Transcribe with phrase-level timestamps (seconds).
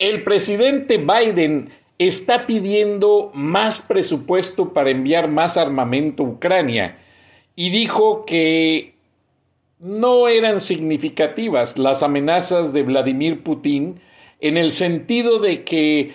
[0.00, 6.96] El presidente Biden está pidiendo más presupuesto para enviar más armamento a Ucrania
[7.54, 8.94] y dijo que
[9.78, 14.00] no eran significativas las amenazas de Vladimir Putin
[14.40, 16.14] en el sentido de que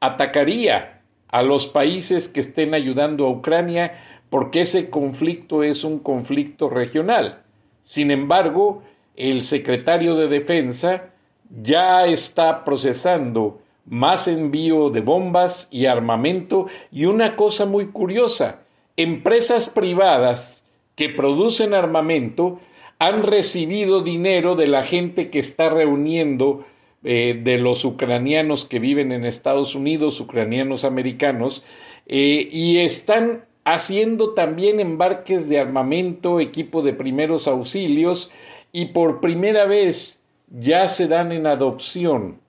[0.00, 3.92] atacaría a los países que estén ayudando a Ucrania
[4.28, 7.42] porque ese conflicto es un conflicto regional.
[7.80, 8.82] Sin embargo,
[9.16, 11.13] el secretario de Defensa
[11.50, 18.60] ya está procesando más envío de bombas y armamento y una cosa muy curiosa,
[18.96, 22.60] empresas privadas que producen armamento
[22.98, 26.64] han recibido dinero de la gente que está reuniendo
[27.02, 31.64] eh, de los ucranianos que viven en Estados Unidos, ucranianos americanos,
[32.06, 38.30] eh, y están haciendo también embarques de armamento, equipo de primeros auxilios,
[38.72, 40.23] y por primera vez
[40.56, 42.40] ya se dan en adopción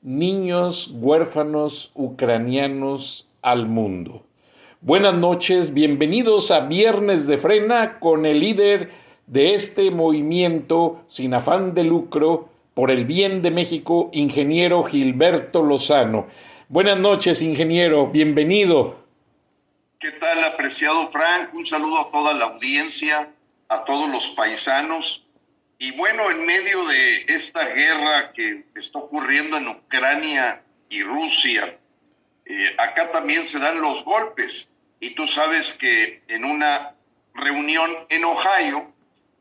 [0.00, 4.24] niños huérfanos ucranianos al mundo.
[4.80, 8.90] Buenas noches, bienvenidos a Viernes de Frena con el líder
[9.26, 16.28] de este movimiento sin afán de lucro por el bien de México, ingeniero Gilberto Lozano.
[16.70, 18.96] Buenas noches, ingeniero, bienvenido.
[19.98, 21.52] ¿Qué tal, apreciado Frank?
[21.52, 23.28] Un saludo a toda la audiencia,
[23.68, 25.26] a todos los paisanos
[25.82, 31.78] y bueno, en medio de esta guerra que está ocurriendo en Ucrania y Rusia,
[32.44, 34.68] eh, acá también se dan los golpes.
[35.00, 36.94] Y tú sabes que en una
[37.32, 38.92] reunión en Ohio,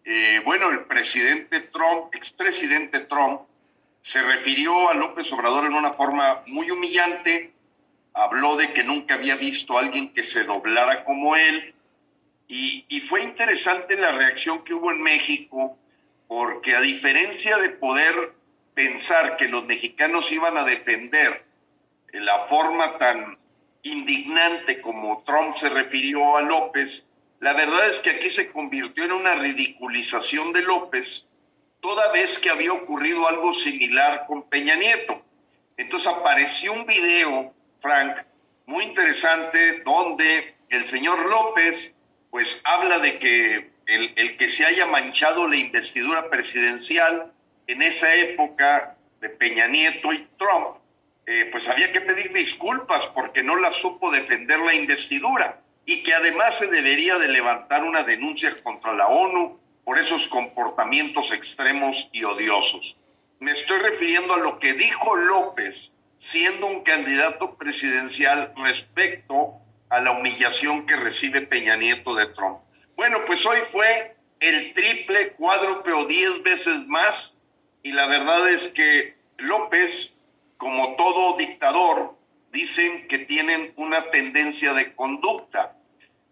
[0.06, 3.42] eh, bueno, el presidente Trump, expresidente Trump,
[4.02, 7.52] se refirió a López Obrador en una forma muy humillante,
[8.14, 11.74] habló de que nunca había visto a alguien que se doblara como él,
[12.48, 15.78] y, y fue interesante la reacción que hubo en México
[16.30, 18.34] porque a diferencia de poder
[18.76, 21.44] pensar que los mexicanos iban a defender
[22.14, 23.36] la forma tan
[23.82, 27.04] indignante como Trump se refirió a López,
[27.40, 31.28] la verdad es que aquí se convirtió en una ridiculización de López,
[31.82, 35.24] toda vez que había ocurrido algo similar con Peña Nieto.
[35.78, 38.18] Entonces apareció un video, Frank,
[38.68, 41.92] muy interesante, donde el señor López,
[42.30, 47.32] pues habla de que el, que se haya manchado la investidura presidencial
[47.68, 50.78] en esa época de Peña Nieto y Trump,
[51.26, 56.14] eh, pues había que pedir disculpas porque no la supo defender la investidura y que
[56.14, 62.24] además se debería de levantar una denuncia contra la ONU por esos comportamientos extremos y
[62.24, 62.96] odiosos.
[63.40, 69.54] Me estoy refiriendo a lo que dijo López siendo un candidato presidencial respecto
[69.90, 72.60] a la humillación que recibe Peña Nieto de Trump.
[73.00, 77.34] Bueno, pues hoy fue el triple, cuádruple o diez veces más
[77.82, 80.18] y la verdad es que López,
[80.58, 82.18] como todo dictador,
[82.52, 85.78] dicen que tienen una tendencia de conducta.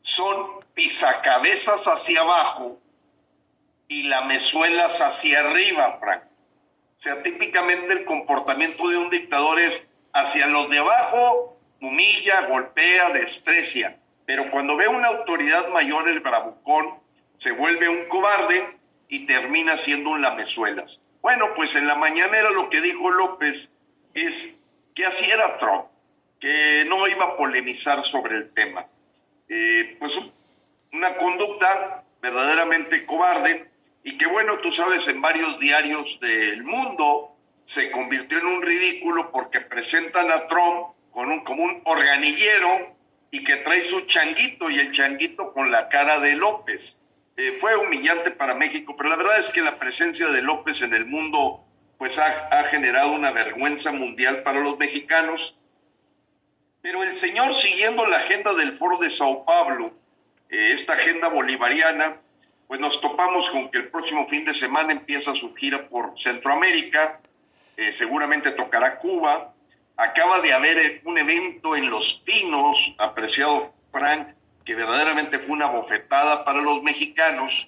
[0.02, 2.78] Son pisacabezas hacia abajo
[3.88, 6.24] y lamezuelas hacia arriba, Frank.
[6.98, 13.12] O sea, típicamente el comportamiento de un dictador es hacia los de abajo, humilla, golpea,
[13.12, 13.98] desprecia
[14.28, 17.00] pero cuando ve una autoridad mayor, el bravucón
[17.38, 18.76] se vuelve un cobarde
[19.08, 21.00] y termina siendo un lamezuelas.
[21.22, 23.72] Bueno, pues en la mañanera lo que dijo López
[24.14, 24.60] es
[24.94, 25.86] que así era Trump,
[26.42, 28.86] que no iba a polemizar sobre el tema.
[29.48, 30.20] Eh, pues
[30.92, 33.72] una conducta verdaderamente cobarde
[34.04, 37.34] y que bueno, tú sabes, en varios diarios del mundo
[37.64, 42.97] se convirtió en un ridículo porque presentan a Trump con un, como un organillero
[43.32, 46.98] y que trae su changuito y el changuito con la cara de López.
[47.36, 50.94] Eh, fue humillante para México, pero la verdad es que la presencia de López en
[50.94, 51.64] el mundo
[51.98, 55.56] pues ha, generado una vergüenza mundial para los mexicanos.
[56.82, 59.94] Pero el señor, siguiendo la agenda del Foro de Sao Paulo,
[60.50, 62.18] eh, esta agenda bolivariana,
[62.68, 67.20] pues nos topamos con que el próximo fin de semana empieza su gira por Centroamérica,
[67.78, 69.54] eh, seguramente tocará Cuba.
[69.98, 74.28] Acaba de haber un evento en Los Pinos, apreciado Frank,
[74.64, 77.68] que verdaderamente fue una bofetada para los mexicanos,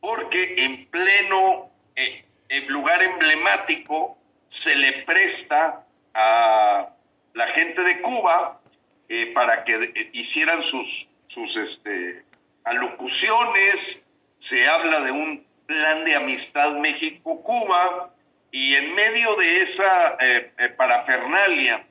[0.00, 2.24] porque en pleno eh,
[2.68, 4.16] lugar emblemático
[4.48, 5.84] se le presta
[6.14, 6.90] a
[7.34, 8.60] la gente de Cuba
[9.08, 12.24] eh, para que eh, hicieran sus, sus este,
[12.64, 14.04] alocuciones,
[14.38, 18.14] se habla de un plan de amistad México-Cuba,
[18.56, 21.84] y en medio de esa eh, parafernalia,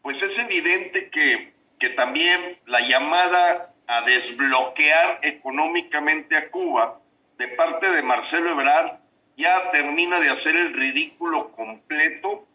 [0.00, 6.98] pues es evidente que, que también la llamada a desbloquear económicamente a Cuba
[7.36, 8.92] de parte de Marcelo Ebrard
[9.36, 12.46] ya termina de hacer el ridículo completo.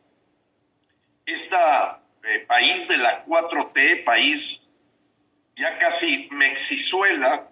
[1.28, 1.56] Este
[2.48, 4.68] país de la 4T, país
[5.56, 7.48] ya casi Mexizuela,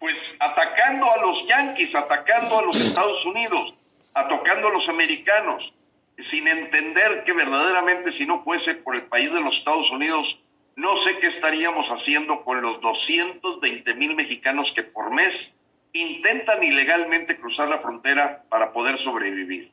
[0.00, 3.74] pues atacando a los yanquis, atacando a los Estados Unidos,
[4.20, 5.72] atacando a los americanos,
[6.18, 10.40] sin entender que verdaderamente si no fuese por el país de los Estados Unidos,
[10.76, 15.54] no sé qué estaríamos haciendo con los 220 mil mexicanos que por mes
[15.92, 19.72] intentan ilegalmente cruzar la frontera para poder sobrevivir.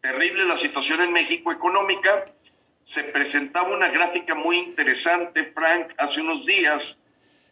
[0.00, 2.26] Terrible la situación en México económica.
[2.82, 6.96] Se presentaba una gráfica muy interesante, Frank, hace unos días,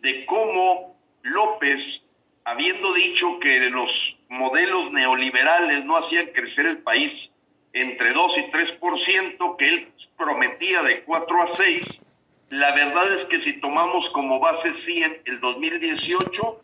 [0.01, 2.03] de cómo López,
[2.45, 7.33] habiendo dicho que los modelos neoliberales no hacían crecer el país
[7.73, 12.03] entre 2 y 3%, que él prometía de 4 a 6,
[12.51, 16.63] la verdad es que si tomamos como base 100 el 2018,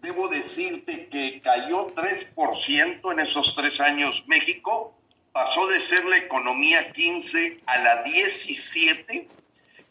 [0.00, 4.24] debo decirte que cayó 3% en esos tres años.
[4.26, 4.94] México,
[5.32, 9.28] pasó de ser la economía 15 a la 17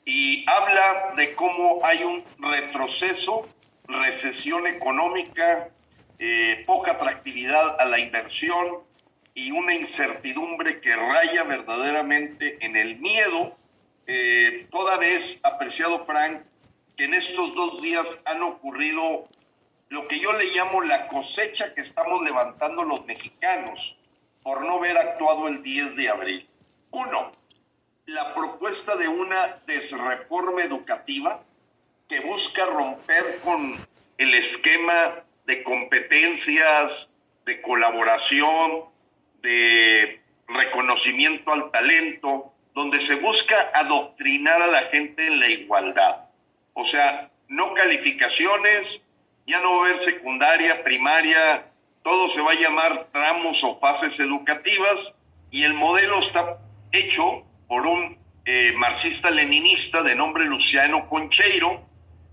[0.05, 3.47] y habla de cómo hay un retroceso,
[3.87, 5.69] recesión económica,
[6.23, 8.83] eh, poca atractividad a la inversión
[9.33, 13.57] y una incertidumbre que raya verdaderamente en el miedo,
[14.05, 16.43] eh, toda vez, apreciado Frank,
[16.95, 19.27] que en estos dos días han ocurrido
[19.89, 23.97] lo que yo le llamo la cosecha que estamos levantando los mexicanos
[24.43, 26.47] por no haber actuado el 10 de abril.
[26.91, 27.31] Uno,
[28.05, 31.43] la propuesta de una desreforma educativa
[32.07, 33.75] que busca romper con
[34.19, 37.09] el esquema de competencias,
[37.45, 38.85] de colaboración,
[39.41, 46.29] de reconocimiento al talento, donde se busca adoctrinar a la gente en la igualdad.
[46.73, 49.03] O sea, no calificaciones,
[49.45, 51.65] ya no va a haber secundaria, primaria,
[52.01, 55.13] todo se va a llamar tramos o fases educativas
[55.51, 56.59] y el modelo está
[56.93, 61.81] hecho por un eh, marxista-leninista de nombre Luciano Concheiro,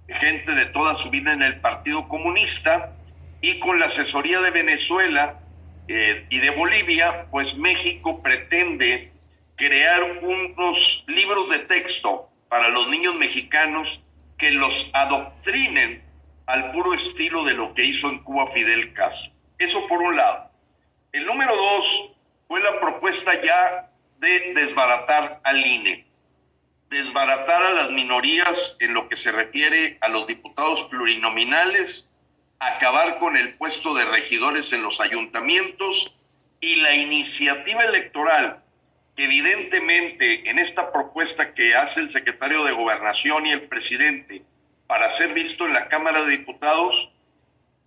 [0.07, 2.95] gente de toda su vida en el Partido Comunista,
[3.41, 5.41] y con la asesoría de Venezuela
[5.87, 9.13] eh, y de Bolivia, pues México pretende
[9.57, 14.01] crear unos libros de texto para los niños mexicanos
[14.37, 16.03] que los adoctrinen
[16.47, 19.33] al puro estilo de lo que hizo en Cuba Fidel Castro.
[19.59, 20.51] Eso por un lado.
[21.13, 22.13] El número dos
[22.47, 26.07] fue la propuesta ya de desbaratar al INE,
[26.89, 32.08] desbaratar a las minorías en lo que se refiere a los diputados plurinominales,
[32.61, 36.13] acabar con el puesto de regidores en los ayuntamientos
[36.61, 38.63] y la iniciativa electoral
[39.17, 44.43] que evidentemente en esta propuesta que hace el secretario de gobernación y el presidente
[44.87, 47.11] para ser visto en la Cámara de Diputados,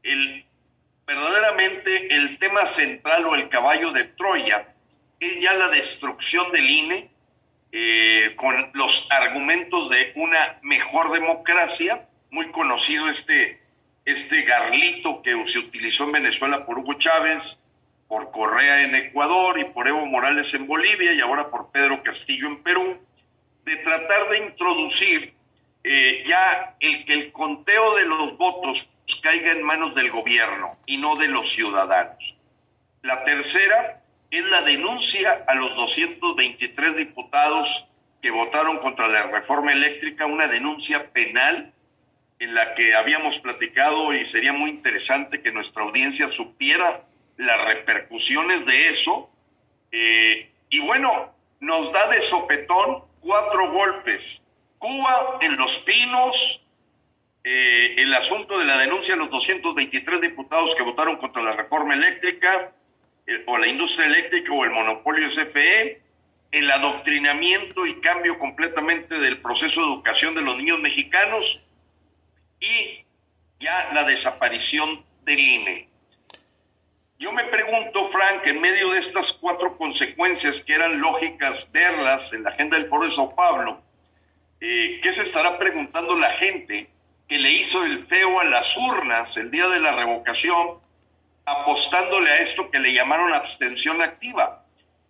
[0.04, 0.46] el,
[1.08, 4.74] verdaderamente el tema central o el caballo de Troya
[5.20, 7.10] es ya la destrucción del INE
[7.72, 13.61] eh, con los argumentos de una mejor democracia, muy conocido este,
[14.12, 17.60] este garlito que se utilizó en Venezuela por Hugo Chávez,
[18.08, 22.48] por Correa en Ecuador y por Evo Morales en Bolivia y ahora por Pedro Castillo
[22.48, 22.98] en Perú,
[23.64, 25.34] de tratar de introducir
[25.84, 28.88] eh, ya el que el conteo de los votos
[29.22, 32.36] caiga en manos del gobierno y no de los ciudadanos.
[33.02, 37.86] La tercera es la denuncia a los 223 diputados
[38.22, 41.74] que votaron contra la reforma eléctrica, una denuncia penal
[42.42, 47.04] en la que habíamos platicado y sería muy interesante que nuestra audiencia supiera
[47.38, 49.30] las repercusiones de eso.
[49.92, 54.42] Eh, y bueno, nos da de sopetón cuatro golpes
[54.80, 56.62] Cuba, en Los Pinos,
[57.44, 61.94] eh, el asunto de la denuncia de los 223 diputados que votaron contra la reforma
[61.94, 62.72] eléctrica,
[63.28, 66.02] eh, o la industria eléctrica o el monopolio CFE,
[66.52, 71.62] el adoctrinamiento y cambio completamente del proceso de educación de los niños mexicanos
[72.62, 73.04] y
[73.60, 75.90] ya la desaparición del INE.
[77.22, 82.44] Yo me pregunto, Frank, en medio de estas cuatro consecuencias que eran lógicas verlas en
[82.44, 83.82] la agenda del Foro de Sao Paulo,
[84.60, 86.90] eh, ¿qué se estará preguntando la gente
[87.28, 90.80] que le hizo el feo a las urnas el día de la revocación,
[91.46, 94.66] apostándole a esto que le llamaron abstención activa?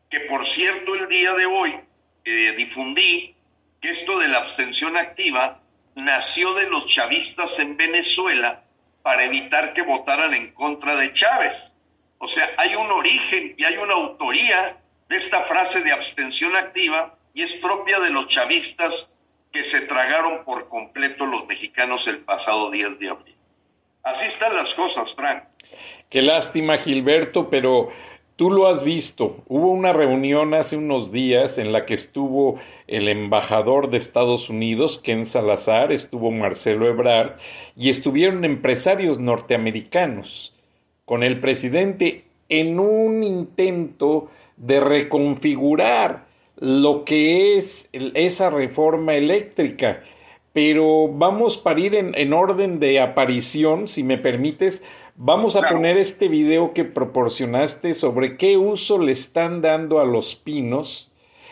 [0.10, 1.80] Que por cierto, el día de hoy
[2.26, 3.36] eh, difundí
[3.80, 5.61] que esto de la abstención activa
[5.96, 8.64] nació de los chavistas en Venezuela
[9.02, 11.74] para evitar que votaran en contra de Chávez.
[12.18, 14.78] O sea, hay un origen y hay una autoría
[15.10, 19.10] de esta frase de abstención activa y es propia de los chavistas
[19.52, 23.36] que se tragaron por completo los mexicanos el pasado 10 de abril.
[24.04, 25.44] Así están las cosas, Frank.
[26.10, 27.92] Qué lástima, Gilberto, pero
[28.42, 29.44] Tú lo has visto.
[29.48, 32.60] Hubo una reunión hace unos días en la que estuvo
[32.92, 37.38] el embajador de Estados Unidos, Ken Salazar, estuvo Marcelo Ebrard
[37.78, 40.54] y estuvieron empresarios norteamericanos
[41.06, 46.26] con el presidente en un intento de reconfigurar
[46.58, 50.04] lo que es esa reforma eléctrica.
[50.52, 54.84] Pero vamos para ir en, en orden de aparición, si me permites,
[55.16, 60.36] Vamos a poner este video que proporcionaste sobre qué uso le están dando a los
[60.36, 61.11] pinos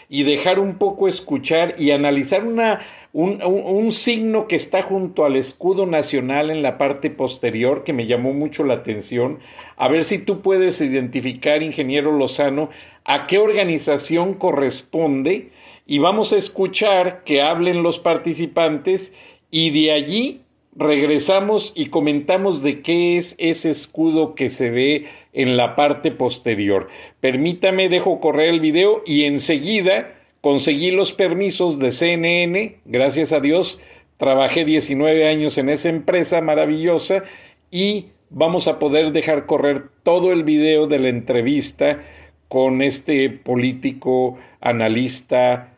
[0.10, 2.82] y dejar un poco escuchar y analizar una,
[3.14, 8.08] un, un, signo que está junto al escudo nacional en la parte posterior que me
[8.08, 9.38] llamó mucho la atención.
[9.78, 12.70] A ver si tú puedes identificar, ingeniero Lozano,
[13.06, 15.52] a qué organización corresponde
[15.86, 19.14] y vamos a escuchar que hablen los participantes
[19.52, 20.42] y de allí
[20.76, 26.88] regresamos y comentamos de qué es ese escudo que se ve en la parte posterior.
[27.20, 33.80] Permítame, dejo correr el video y enseguida conseguí los permisos de CNN, gracias a Dios,
[34.18, 37.24] trabajé 19 años en esa empresa maravillosa
[37.72, 42.04] y vamos a poder dejar correr todo el video de la entrevista
[42.48, 45.74] con este político analista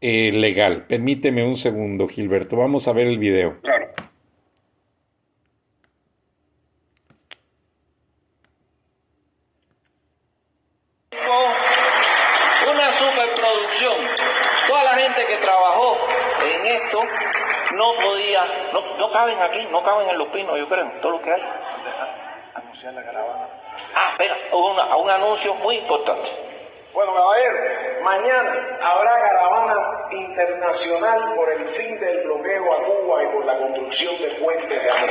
[0.00, 0.86] eh, legal.
[0.86, 2.56] Permíteme un segundo, Gilberto.
[2.56, 3.60] Vamos a ver el video.
[3.62, 3.92] Claro.
[17.82, 21.22] no podía, no, no caben aquí, no caben en los pinos, yo creo, todo lo
[21.22, 21.42] que hay.
[22.54, 23.46] Anunciar la caravana.
[23.94, 26.28] Ah, espera, una, un anuncio muy importante.
[26.92, 33.44] Bueno, caballero, mañana habrá caravana internacional por el fin del bloqueo a Cuba y por
[33.44, 35.10] la construcción de puentes de amor.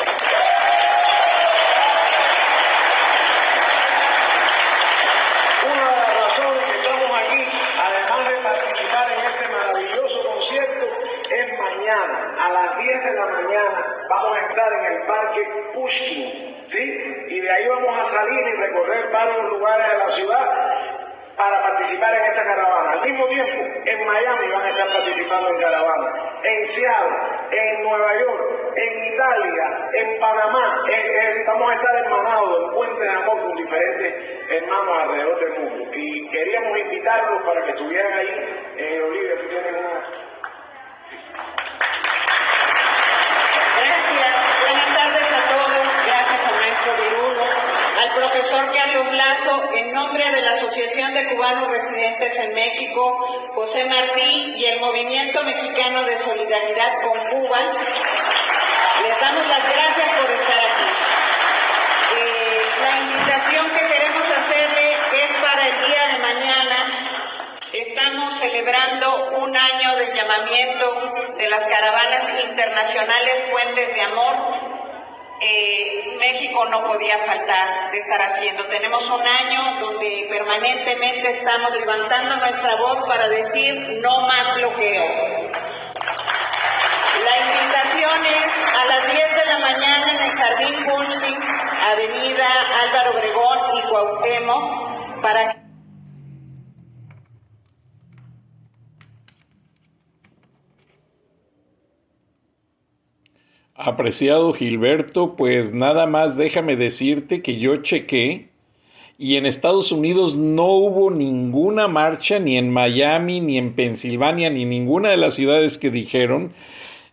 [5.71, 7.47] Una de las razones que estamos aquí,
[7.79, 14.05] además de participar en este maravilloso concierto, es mañana, a las 10 de la mañana,
[14.09, 17.25] vamos a estar en el parque Pushkin, ¿sí?
[17.27, 20.91] Y de ahí vamos a salir y recorrer varios lugares de la ciudad
[21.35, 22.91] para participar en esta caravana.
[22.91, 27.17] Al mismo tiempo, en Miami van a estar participando en caravana, en Seattle,
[27.51, 30.83] en Nueva York, en Italia, en Panamá.
[30.87, 32.11] Es, decir, vamos a estar en
[32.73, 34.13] puentes de amor con diferentes
[34.49, 35.91] hermanos alrededor del mundo.
[35.93, 38.73] Y queríamos invitarlos para que estuvieran ahí.
[38.77, 40.10] Eh, Olivia, tú tienes una...
[43.77, 47.43] Gracias, buenas tardes a todos, gracias al maestro Virulo,
[47.99, 53.83] al profesor Carlos Lazo, en nombre de la Asociación de Cubanos Residentes en México, José
[53.89, 57.59] Martí y el Movimiento Mexicano de Solidaridad con Cuba,
[59.03, 60.87] les damos las gracias por estar aquí.
[62.15, 67.01] Eh, la invitación que queremos hacerle es para el día de mañana
[67.73, 74.35] Estamos celebrando un año de llamamiento de las caravanas internacionales Puentes de Amor.
[75.41, 78.65] Eh, México no podía faltar de estar haciendo.
[78.65, 85.03] Tenemos un año donde permanentemente estamos levantando nuestra voz para decir no más bloqueo.
[87.25, 91.39] La invitación es a las 10 de la mañana en el Jardín Pushkin,
[91.91, 92.47] Avenida
[92.83, 95.60] Álvaro Obregón y Cuauhtémoc, para
[103.83, 108.49] Apreciado Gilberto, pues nada más déjame decirte que yo chequé
[109.17, 114.65] y en Estados Unidos no hubo ninguna marcha ni en Miami, ni en Pensilvania, ni
[114.65, 116.53] ninguna de las ciudades que dijeron,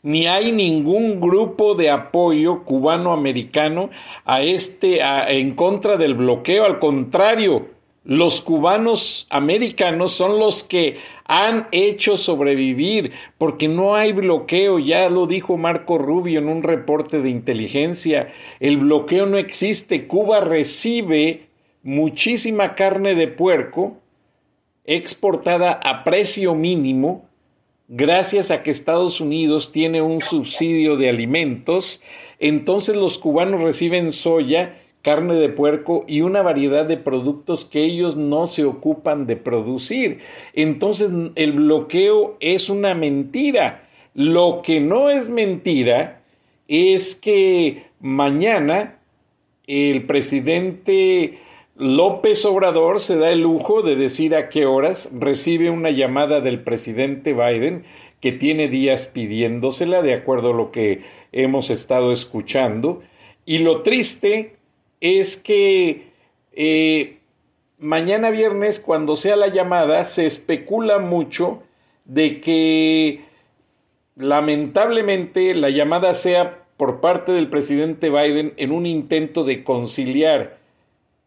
[0.02, 3.90] ni hay ningún grupo de apoyo cubano-americano
[4.24, 7.68] a este a, en contra del bloqueo, al contrario,
[8.08, 10.96] Los cubanos americanos son los que
[11.26, 17.20] han hecho sobrevivir, porque no hay bloqueo, ya lo dijo Marco Rubio en un reporte
[17.20, 21.48] de inteligencia, el bloqueo no existe, Cuba recibe
[21.82, 23.98] muchísima carne de puerco
[24.86, 27.28] exportada a precio mínimo,
[27.88, 32.00] gracias a que Estados Unidos tiene un subsidio de alimentos,
[32.38, 38.16] entonces los cubanos reciben soya carne de puerco y una variedad de productos que ellos
[38.16, 40.18] no se ocupan de producir.
[40.54, 43.88] Entonces el bloqueo es una mentira.
[44.14, 46.20] Lo que no es mentira
[46.66, 48.98] es que mañana
[49.66, 51.38] el presidente
[51.76, 56.64] López Obrador se da el lujo de decir a qué horas recibe una llamada del
[56.64, 57.84] presidente Biden
[58.20, 63.00] que tiene días pidiéndosela de acuerdo a lo que hemos estado escuchando.
[63.46, 64.57] Y lo triste
[65.00, 66.08] es que
[66.52, 67.18] eh,
[67.78, 71.62] mañana viernes, cuando sea la llamada, se especula mucho
[72.04, 73.20] de que
[74.16, 80.58] lamentablemente la llamada sea por parte del presidente Biden en un intento de conciliar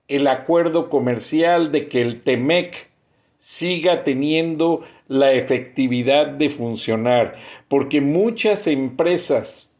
[0.08, 2.90] el acuerdo comercial de que el TEMEC
[3.38, 7.36] siga teniendo la efectividad de funcionar,
[7.68, 9.71] porque muchas empresas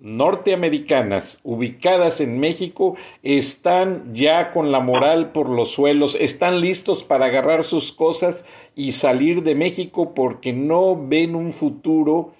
[0.00, 7.26] norteamericanas ubicadas en México están ya con la moral por los suelos, están listos para
[7.26, 12.32] agarrar sus cosas y salir de México porque no ven un futuro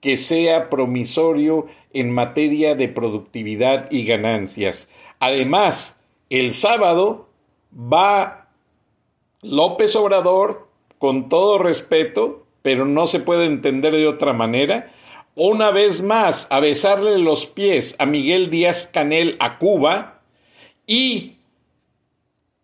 [0.00, 4.90] que sea promisorio en materia de productividad y ganancias.
[5.18, 6.00] Además,
[6.30, 7.26] el sábado
[7.74, 8.48] va
[9.42, 14.92] López Obrador, con todo respeto, pero no se puede entender de otra manera,
[15.40, 20.20] una vez más a besarle los pies a Miguel Díaz Canel a Cuba
[20.84, 21.36] y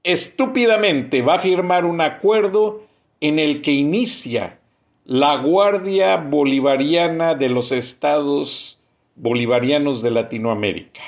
[0.02, 2.82] estúpidamente va a firmar un acuerdo
[3.20, 4.58] en el que inicia
[5.04, 8.80] la Guardia Bolivariana de los Estados
[9.14, 11.02] Bolivarianos de Latinoamérica,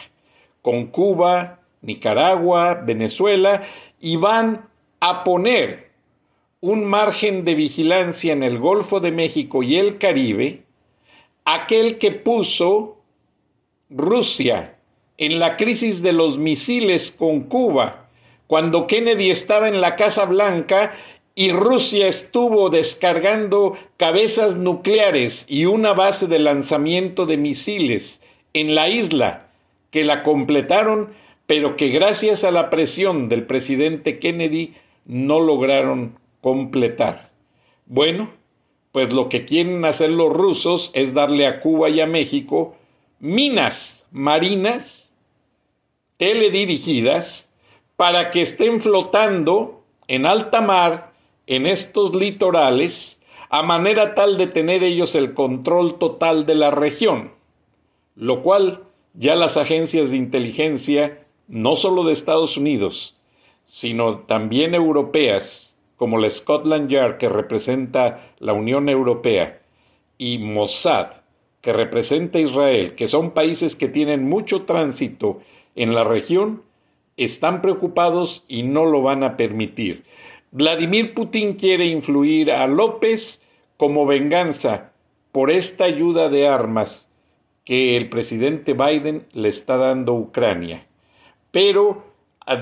[0.62, 3.64] con Cuba, Nicaragua, Venezuela,
[4.00, 4.68] y van
[5.00, 5.90] a poner
[6.60, 10.65] un margen de vigilancia en el Golfo de México y el Caribe,
[11.46, 12.98] aquel que puso
[13.88, 14.76] Rusia
[15.16, 18.08] en la crisis de los misiles con Cuba,
[18.48, 20.94] cuando Kennedy estaba en la Casa Blanca
[21.36, 28.88] y Rusia estuvo descargando cabezas nucleares y una base de lanzamiento de misiles en la
[28.88, 29.48] isla,
[29.90, 31.10] que la completaron,
[31.46, 37.30] pero que gracias a la presión del presidente Kennedy no lograron completar.
[37.86, 38.30] Bueno,
[38.96, 42.76] pues lo que quieren hacer los rusos es darle a Cuba y a México
[43.20, 45.12] minas marinas
[46.16, 47.52] teledirigidas
[47.96, 51.12] para que estén flotando en alta mar
[51.46, 57.32] en estos litorales a manera tal de tener ellos el control total de la región,
[58.14, 63.14] lo cual ya las agencias de inteligencia, no solo de Estados Unidos,
[63.62, 69.60] sino también europeas, como la Scotland Yard que representa la Unión Europea
[70.18, 71.08] y Mossad
[71.60, 75.40] que representa Israel, que son países que tienen mucho tránsito
[75.74, 76.62] en la región,
[77.16, 80.04] están preocupados y no lo van a permitir.
[80.52, 83.42] Vladimir Putin quiere influir a López
[83.76, 84.92] como venganza
[85.32, 87.10] por esta ayuda de armas
[87.64, 90.86] que el presidente Biden le está dando a Ucrania.
[91.50, 92.04] Pero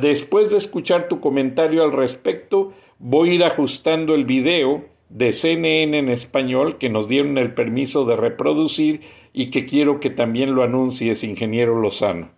[0.00, 2.72] después de escuchar tu comentario al respecto,
[3.06, 8.06] voy a ir ajustando el video de CNN en español que nos dieron el permiso
[8.06, 9.02] de reproducir
[9.34, 12.30] y que quiero que también lo anuncies, ingeniero Lozano.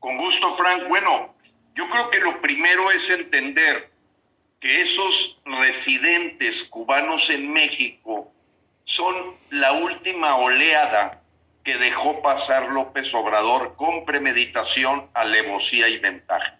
[0.00, 0.88] Con gusto, Frank.
[0.88, 1.32] Bueno,
[1.76, 3.88] yo creo que lo primero es entender
[4.58, 8.32] que esos residentes cubanos en México
[8.82, 9.14] son
[9.50, 11.22] la última oleada
[11.62, 16.58] que dejó pasar López Obrador con premeditación, alevosía y ventaja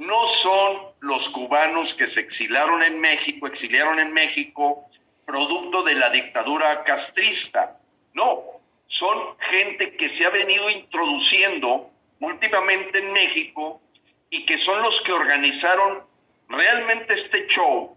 [0.00, 4.88] no son los cubanos que se exilaron en México, exiliaron en México,
[5.26, 7.78] producto de la dictadura castrista.
[8.14, 8.42] No,
[8.86, 13.82] son gente que se ha venido introduciendo últimamente en México
[14.30, 16.02] y que son los que organizaron
[16.48, 17.94] realmente este show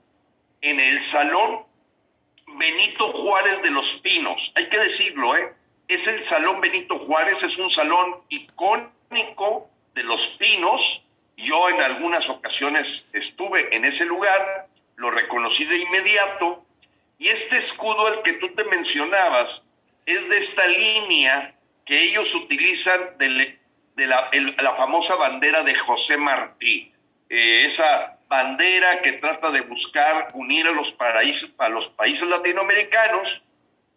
[0.60, 1.64] en el Salón
[2.58, 4.52] Benito Juárez de los Pinos.
[4.56, 5.54] Hay que decirlo, ¿eh?
[5.88, 11.02] Es el Salón Benito Juárez, es un salón icónico de los Pinos,
[11.38, 16.66] yo en algunas ocasiones estuve en ese lugar, lo reconocí de inmediato,
[17.18, 19.64] y este escudo al que tú te mencionabas
[20.06, 23.58] es de esta línea que ellos utilizan de,
[24.08, 26.92] la, famosa bandera de José Martí,
[27.30, 33.42] eh, esa bandera que trata de buscar unir a los, países, a los países latinoamericanos,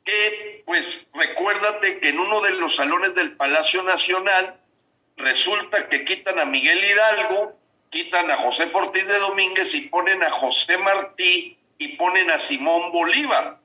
[0.04, 4.60] que pues recuérdate que en uno de los salones del Palacio Nacional
[5.16, 7.58] resulta que quitan a Miguel Hidalgo,
[7.90, 12.92] quitan a José Ortiz de Domínguez y ponen a José Martí y ponen a Simón
[12.92, 13.58] Bolívar.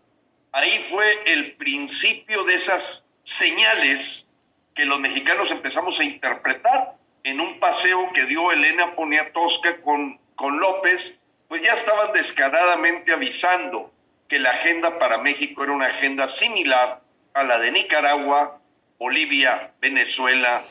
[0.51, 4.27] Ahí fue el principio de esas señales
[4.75, 10.59] que los mexicanos empezamos a interpretar en un paseo que dio Elena Poniatowska con, con
[10.59, 13.91] López, pues ya estaban descaradamente avisando
[14.27, 17.01] que la agenda para México era una agenda similar
[17.33, 18.59] a la de Nicaragua,
[18.97, 20.63] Bolivia, Venezuela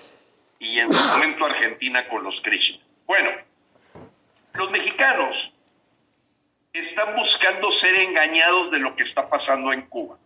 [0.61, 2.79] y en su momento Argentina con los Krishna.
[3.07, 3.31] Bueno,
[4.53, 5.53] los mexicanos
[6.73, 10.19] están buscando ser engañados de lo que está pasando en Cuba.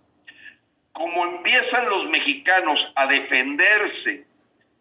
[0.92, 4.26] Como empiezan los mexicanos a defenderse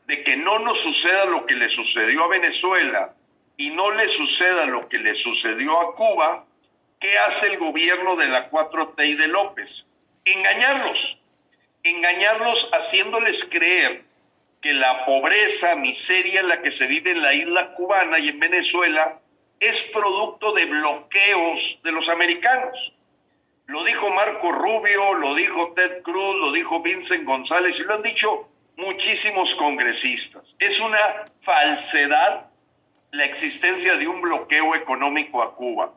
[0.07, 3.13] de que no nos suceda lo que le sucedió a Venezuela
[3.55, 6.45] y no le suceda lo que le sucedió a Cuba,
[6.99, 9.85] ¿qué hace el gobierno de la 4T y de López?
[10.25, 11.19] Engañarlos,
[11.83, 14.03] engañarlos haciéndoles creer
[14.63, 18.39] que la pobreza, miseria en la que se vive en la isla cubana y en
[18.39, 19.19] Venezuela
[19.59, 22.93] es producto de bloqueos de los americanos.
[23.67, 28.03] Lo dijo Marco Rubio, lo dijo Ted Cruz, lo dijo Vincent González y lo han
[28.03, 30.55] dicho muchísimos congresistas.
[30.59, 32.45] Es una falsedad
[33.11, 35.93] la existencia de un bloqueo económico a Cuba.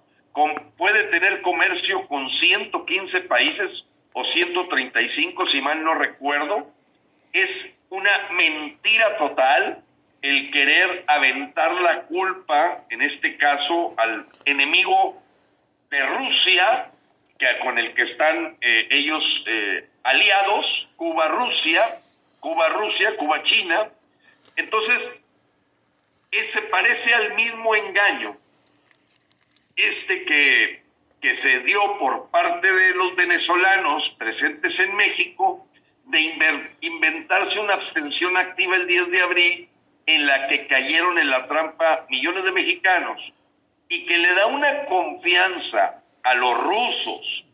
[0.76, 6.68] puede tener comercio con 115 países o 135, si mal no recuerdo.
[7.33, 9.83] Es una mentira total
[10.22, 15.22] el querer aventar la culpa, en este caso, al enemigo
[15.90, 16.90] de Rusia,
[17.38, 22.01] que, con el que están eh, ellos eh, aliados, Cuba-Rusia,
[22.40, 23.88] Cuba-Rusia, Cuba-China.
[24.57, 25.20] Entonces,
[26.31, 28.37] ese parece al mismo engaño,
[29.77, 30.83] este que,
[31.20, 35.68] que se dio por parte de los venezolanos presentes en México,
[36.07, 36.21] de
[36.81, 39.69] inventarse una abstención activa el 10 de abril
[40.07, 43.33] en la que cayeron en la trampa millones de mexicanos
[43.88, 47.45] y que le da una confianza a los rusos,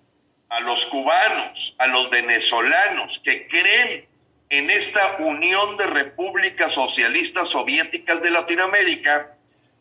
[0.50, 4.06] a los cubanos, a los venezolanos que creen
[4.50, 9.34] en esta unión de repúblicas socialistas soviéticas de Latinoamérica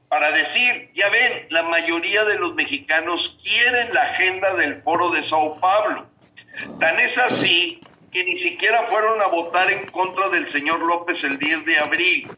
[0.07, 5.23] para decir, ya ven, la mayoría de los mexicanos quieren la agenda del foro de
[5.23, 6.07] Sao Paulo.
[6.79, 11.39] Tan es así que ni siquiera fueron a votar en contra del señor López el
[11.39, 12.31] 10 de abril.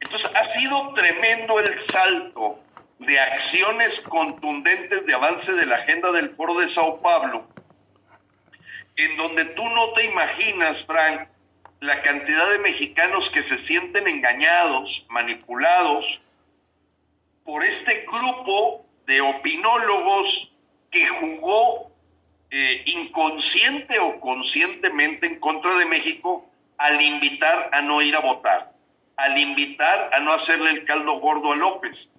[0.00, 2.58] Entonces ha sido tremendo el salto
[2.98, 7.48] de acciones contundentes de avance de la agenda del foro de Sao Paulo,
[8.96, 11.28] en donde tú no te imaginas, Frank,
[11.80, 16.20] la cantidad de mexicanos que se sienten engañados, manipulados
[17.44, 20.52] por este grupo de opinólogos
[20.90, 21.89] que jugó
[22.50, 28.72] eh, inconsciente o conscientemente en contra de México al invitar a no ir a votar,
[29.16, 32.10] al invitar a no hacerle el caldo gordo a López.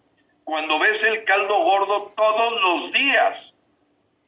[0.43, 3.53] Cuando ves el caldo gordo todos los días,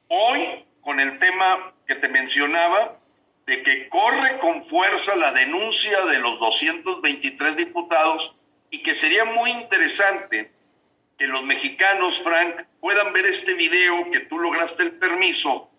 [0.08, 2.98] hoy con el tema que te mencionaba,
[3.46, 8.34] de que corre con fuerza la denuncia de los 223 diputados
[8.70, 10.52] y que sería muy interesante
[11.18, 15.70] que los mexicanos, Frank, puedan ver este video, que tú lograste el permiso,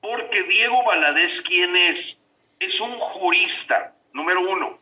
[0.00, 2.18] porque Diego Valadez, ¿quién es?
[2.58, 4.78] Es un jurista, número uno.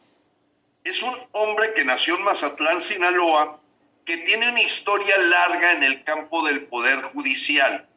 [0.85, 3.61] Es un hombre que nació en Mazatlán, Sinaloa,
[4.05, 7.89] que tiene una historia larga en el campo del poder judicial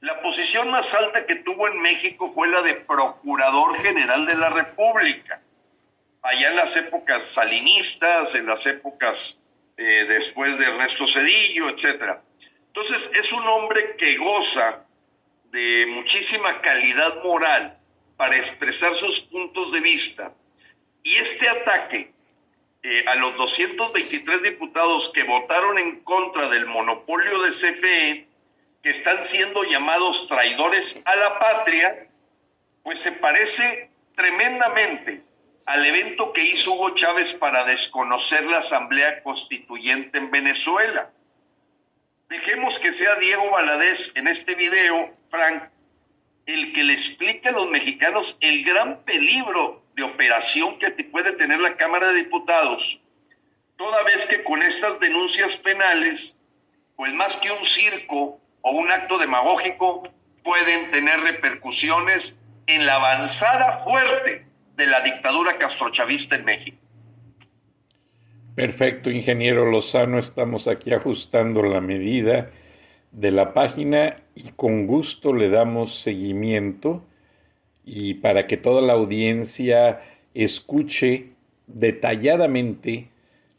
[0.00, 4.48] la posición más alta que tuvo en México fue la de Procurador General de la
[4.48, 5.42] República,
[6.22, 9.38] allá en las épocas salinistas, en las épocas
[9.76, 12.18] eh, después de Ernesto Cedillo, etc.
[12.68, 14.84] Entonces es un hombre que goza
[15.50, 17.78] de muchísima calidad moral
[18.16, 20.34] para expresar sus puntos de vista.
[21.02, 22.12] Y este ataque
[22.82, 28.28] eh, a los 223 diputados que votaron en contra del monopolio de CFE
[28.82, 32.08] que están siendo llamados traidores a la patria,
[32.82, 35.22] pues se parece tremendamente
[35.66, 41.10] al evento que hizo Hugo Chávez para desconocer la Asamblea Constituyente en Venezuela.
[42.28, 45.64] Dejemos que sea Diego Valadez en este video, Frank,
[46.46, 51.60] el que le explique a los mexicanos el gran peligro de operación que puede tener
[51.60, 53.00] la Cámara de Diputados,
[53.76, 56.36] toda vez que con estas denuncias penales,
[56.96, 60.08] pues más que un circo, o un acto demagógico
[60.42, 62.36] pueden tener repercusiones
[62.66, 66.78] en la avanzada fuerte de la dictadura castrochavista en México.
[68.54, 72.50] Perfecto, ingeniero Lozano, estamos aquí ajustando la medida
[73.12, 77.02] de la página y con gusto le damos seguimiento
[77.84, 80.00] y para que toda la audiencia
[80.34, 81.30] escuche
[81.66, 83.08] detalladamente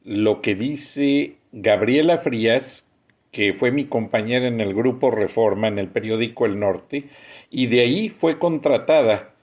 [0.05, 2.87] lo que dice Gabriela Frías,
[3.31, 7.05] que fue mi compañera en el grupo Reforma en el periódico El Norte,
[7.49, 9.33] y de ahí fue contratada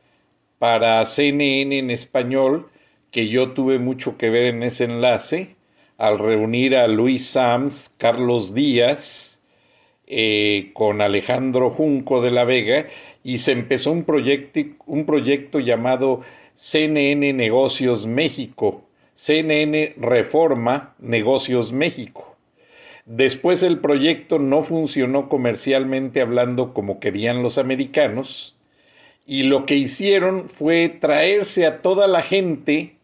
[0.59, 2.70] para CNN en español
[3.11, 5.57] que yo tuve mucho que ver en ese enlace
[5.99, 9.42] al reunir a Luis Sams, Carlos Díaz,
[10.07, 12.87] eh, con Alejandro Junco de la Vega
[13.25, 16.23] y se empezó un proyecto, un proyecto llamado
[16.55, 22.37] CNN Negocios México, CNN Reforma Negocios México.
[23.05, 28.57] Después el proyecto no funcionó comercialmente hablando como querían los americanos
[29.27, 32.97] y lo que hicieron fue traerse a toda la gente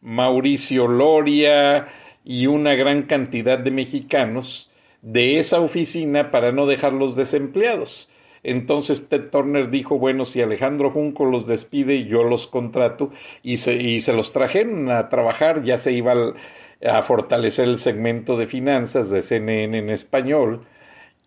[0.00, 1.86] Mauricio Loria
[2.24, 4.71] y una gran cantidad de mexicanos
[5.02, 8.08] de esa oficina para no dejarlos desempleados.
[8.44, 13.10] Entonces Ted Turner dijo, bueno, si Alejandro Junco los despide, yo los contrato
[13.42, 16.34] y se, y se los trajeron a trabajar, ya se iba
[16.84, 20.64] a fortalecer el segmento de finanzas de CNN en español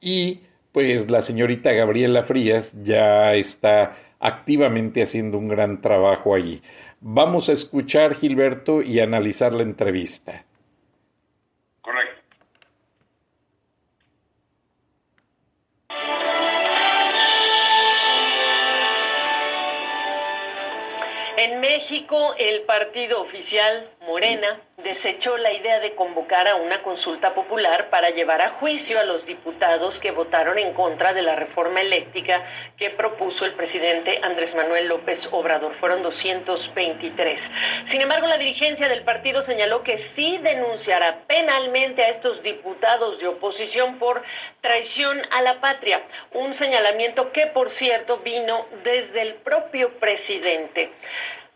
[0.02, 0.42] y
[0.74, 6.62] pues la señorita Gabriela Frías ya está activamente haciendo un gran trabajo allí.
[7.00, 10.44] Vamos a escuchar, Gilberto, y analizar la entrevista.
[21.46, 27.90] En México, el partido oficial Morena desechó la idea de convocar a una consulta popular
[27.90, 32.44] para llevar a juicio a los diputados que votaron en contra de la reforma eléctrica
[32.78, 35.74] que propuso el presidente Andrés Manuel López Obrador.
[35.74, 37.52] Fueron 223.
[37.86, 43.28] Sin embargo, la dirigencia del partido señaló que sí denunciará penalmente a estos diputados de
[43.28, 44.24] oposición por
[44.62, 50.92] traición a la patria, un señalamiento que, por cierto, vino desde el propio presidente.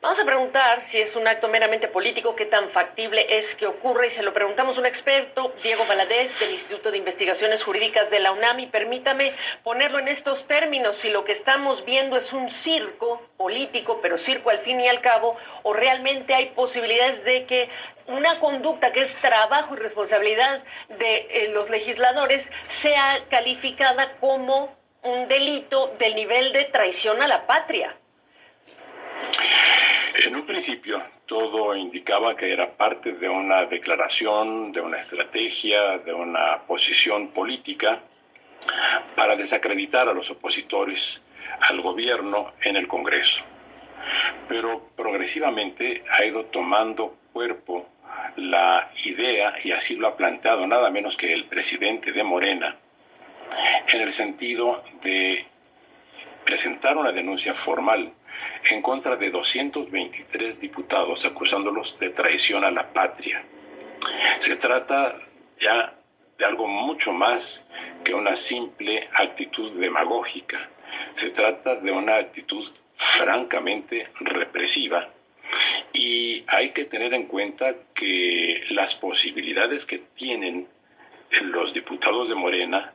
[0.02, 4.06] Vamos a preguntar si es un acto meramente político, qué tan factible es que ocurra,
[4.06, 8.22] y se lo preguntamos a un experto, Diego Valadez, del Instituto de Investigaciones Jurídicas de
[8.22, 12.50] la UNAM, y permítame ponerlo en estos términos, si lo que estamos viendo es un
[12.50, 17.68] circo político, pero circo al fin y al cabo, o realmente hay posibilidades de que
[18.08, 20.64] una conducta que es trabajo y responsabilidad
[20.98, 27.46] de eh, los legisladores sea calificada como un delito del nivel de traición a la
[27.46, 27.99] patria.
[30.26, 36.14] En un principio todo indicaba que era parte de una declaración, de una estrategia, de
[36.14, 38.02] una posición política
[39.16, 41.22] para desacreditar a los opositores
[41.62, 43.44] al gobierno en el Congreso.
[44.48, 47.88] Pero progresivamente ha ido tomando cuerpo
[48.36, 52.76] la idea, y así lo ha planteado nada menos que el presidente de Morena,
[53.88, 55.46] en el sentido de
[56.44, 58.12] presentar una denuncia formal
[58.70, 63.44] en contra de 223 diputados acusándolos de traición a la patria.
[64.40, 65.20] Se trata
[65.58, 65.96] ya
[66.38, 67.64] de algo mucho más
[68.04, 70.70] que una simple actitud demagógica.
[71.14, 75.10] Se trata de una actitud francamente represiva
[75.94, 80.68] y hay que tener en cuenta que las posibilidades que tienen
[81.42, 82.94] los diputados de Morena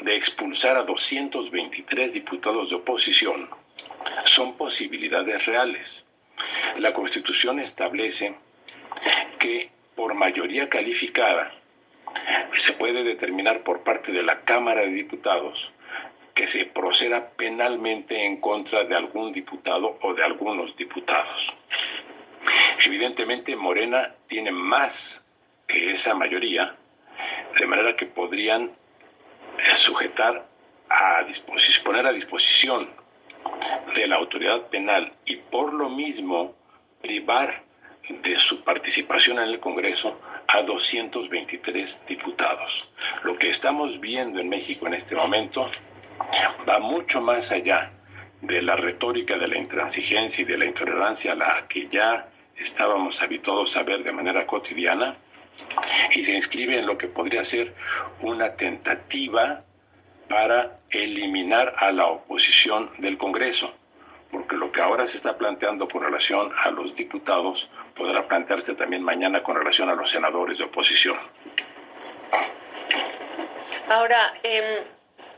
[0.00, 3.48] de expulsar a 223 diputados de oposición
[4.24, 6.04] son posibilidades reales.
[6.78, 8.34] La Constitución establece
[9.38, 11.52] que por mayoría calificada
[12.56, 15.70] se puede determinar por parte de la Cámara de Diputados
[16.34, 21.52] que se proceda penalmente en contra de algún diputado o de algunos diputados.
[22.84, 25.20] Evidentemente Morena tiene más
[25.66, 26.76] que esa mayoría,
[27.58, 28.70] de manera que podrían
[29.74, 30.46] sujetar
[30.88, 32.88] a disposición, poner a disposición
[33.94, 36.54] de la autoridad penal y por lo mismo
[37.00, 37.62] privar
[38.08, 42.88] de su participación en el Congreso a 223 diputados.
[43.22, 45.70] Lo que estamos viendo en México en este momento
[46.68, 47.92] va mucho más allá
[48.40, 53.20] de la retórica de la intransigencia y de la intolerancia a la que ya estábamos
[53.20, 55.16] habituados a ver de manera cotidiana
[56.12, 57.74] y se inscribe en lo que podría ser
[58.20, 59.64] una tentativa
[60.28, 63.72] para eliminar a la oposición del Congreso,
[64.30, 69.02] porque lo que ahora se está planteando con relación a los diputados podrá plantearse también
[69.02, 71.18] mañana con relación a los senadores de oposición.
[73.88, 74.84] Ahora, em,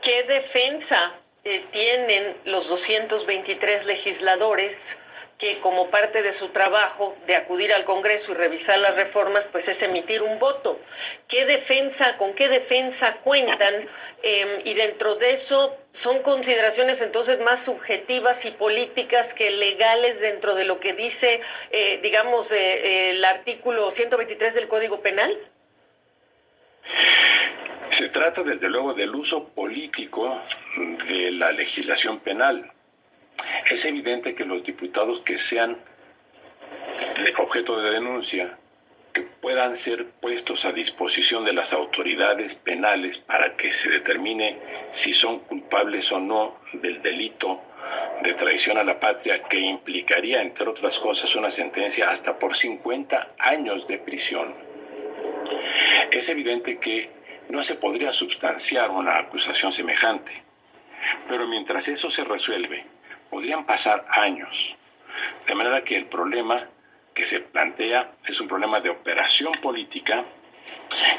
[0.01, 5.01] ¿qué defensa eh, tienen los 223 legisladores
[5.41, 9.67] que como parte de su trabajo de acudir al Congreso y revisar las reformas, pues
[9.69, 10.79] es emitir un voto.
[11.27, 13.87] ¿Qué defensa, con qué defensa cuentan?
[14.21, 20.53] Em, y dentro de eso son consideraciones entonces más subjetivas y políticas que legales dentro
[20.53, 25.35] de lo que dice, eh, digamos, eh, el artículo 123 del Código Penal.
[27.89, 30.39] Se trata desde luego del uso político
[31.09, 32.71] de la legislación penal
[33.69, 35.77] es evidente que los diputados que sean
[37.37, 38.57] objeto de denuncia,
[39.13, 44.57] que puedan ser puestos a disposición de las autoridades penales para que se determine
[44.89, 47.61] si son culpables o no del delito
[48.23, 53.33] de traición a la patria, que implicaría, entre otras cosas, una sentencia hasta por 50
[53.37, 54.53] años de prisión.
[56.11, 57.09] Es evidente que
[57.49, 60.31] no se podría sustanciar una acusación semejante,
[61.27, 62.85] pero mientras eso se resuelve,
[63.31, 64.75] podrían pasar años.
[65.47, 66.57] De manera que el problema
[67.15, 70.25] que se plantea es un problema de operación política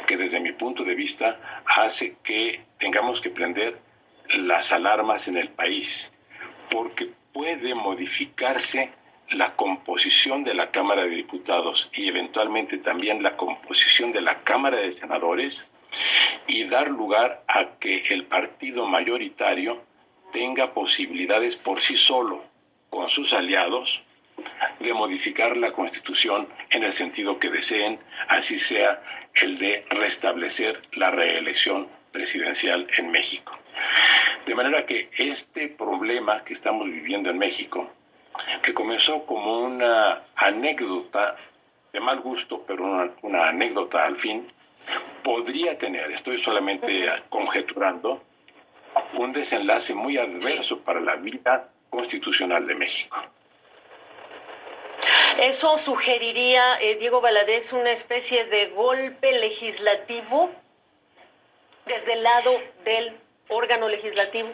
[0.07, 3.79] que desde mi punto de vista hace que tengamos que prender
[4.29, 6.13] las alarmas en el país,
[6.71, 8.91] porque puede modificarse
[9.31, 14.79] la composición de la Cámara de Diputados y eventualmente también la composición de la Cámara
[14.79, 15.65] de Senadores
[16.47, 19.83] y dar lugar a que el partido mayoritario
[20.33, 22.45] tenga posibilidades por sí solo,
[22.91, 24.03] con sus aliados,
[24.81, 29.03] de modificar la Constitución en el sentido que deseen, así sea
[29.35, 33.57] el de restablecer la reelección presidencial en México.
[34.47, 37.91] De manera que este problema que estamos viviendo en México,
[38.63, 41.37] que comenzó como una anécdota
[41.93, 44.51] de mal gusto, pero una, una anécdota al fin,
[45.23, 48.23] podría tener, estoy solamente conjeturando,
[49.15, 53.17] un desenlace muy adverso para la vida constitucional de México.
[55.39, 60.51] ¿Eso sugeriría, eh, Diego Valadez, una especie de golpe legislativo
[61.87, 62.53] desde el lado
[62.85, 63.17] del
[63.49, 64.51] órgano legislativo?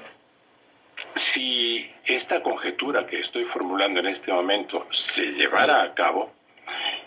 [1.15, 6.33] Si esta conjetura que estoy formulando en este momento se llevara a cabo,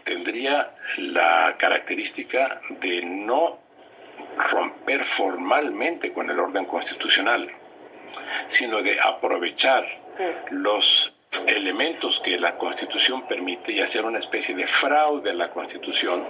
[0.03, 3.60] tendría la característica de no
[4.51, 7.49] romper formalmente con el orden constitucional,
[8.47, 9.85] sino de aprovechar
[10.49, 11.13] los
[11.47, 16.25] elementos que la Constitución permite y hacer una especie de fraude a la Constitución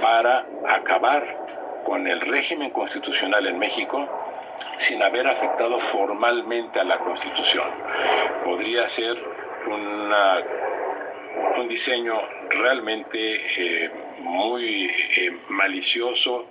[0.00, 4.08] para acabar con el régimen constitucional en México
[4.76, 7.68] sin haber afectado formalmente a la Constitución.
[8.44, 9.16] Podría ser
[9.66, 10.38] una,
[11.58, 12.18] un diseño
[12.50, 13.18] realmente
[13.84, 16.50] eh, muy eh, malicioso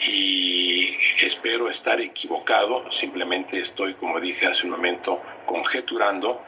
[0.00, 0.94] y
[1.24, 6.42] espero estar equivocado, simplemente estoy, como dije hace un momento, conjeturando,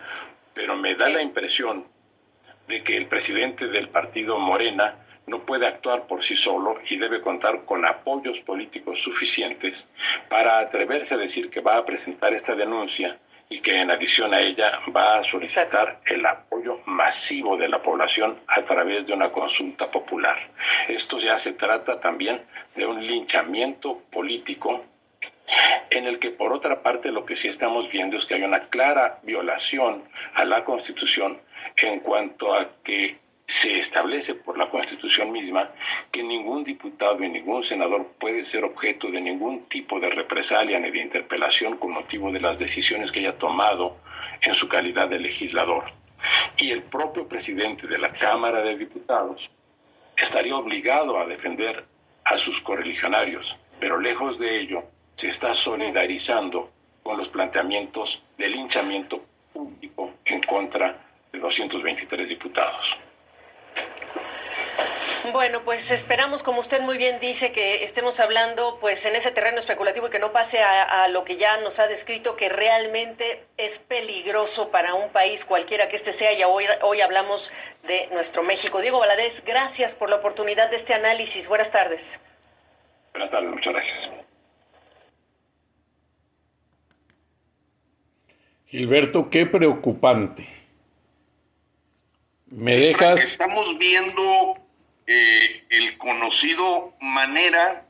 [0.53, 1.87] pero me da la impresión
[2.67, 4.97] de que el presidente del partido Morena
[5.27, 9.87] no puede actuar por sí solo y debe contar con apoyos políticos suficientes
[10.29, 13.19] para atreverse a decir que va a presentar esta denuncia
[13.51, 18.39] y que en adición a ella va a solicitar el apoyo masivo de la población
[18.47, 20.37] a través de una consulta popular.
[20.89, 22.43] Esto ya se trata también
[22.75, 24.85] de un linchamiento político
[25.91, 28.69] en el que por otra parte lo que sí estamos viendo es que hay una
[28.69, 31.41] clara violación a la Constitución
[31.77, 33.17] en cuanto a que
[33.49, 35.71] se establece por la Constitución misma
[36.13, 40.91] que ningún diputado y ningún senador puede ser objeto de ningún tipo de represalia ni
[40.91, 43.97] de interpelación con motivo de las decisiones que haya tomado
[44.43, 45.85] en su calidad de legislador.
[46.59, 49.49] Y el propio presidente de la Cámara de Diputados
[50.15, 51.87] estaría obligado a defender
[52.25, 54.85] a sus correligionarios, pero lejos de ello
[55.15, 56.71] se está solidarizando
[57.03, 62.99] con los planteamientos del linchamiento público en contra de 223 diputados.
[65.33, 69.59] Bueno, pues esperamos, como usted muy bien dice, que estemos hablando pues en ese terreno
[69.59, 73.79] especulativo y que no pase a, lo que ya nos ha descrito, que realmente es
[73.79, 76.33] peligroso para un país cualquiera que este sea.
[76.33, 77.53] Y hoy, hoy hablamos
[77.85, 78.81] de nuestro México.
[78.81, 81.49] Diego Valadez, gracias por la oportunidad de este análisis.
[81.49, 82.23] Buenas tardes.
[83.13, 84.11] Buenas tardes, muchas gracias.
[88.67, 90.47] Gilberto, qué preocupante.
[92.47, 93.23] Me dejas.
[93.23, 94.68] Estamos viendo
[95.11, 97.87] eh, el conocido manera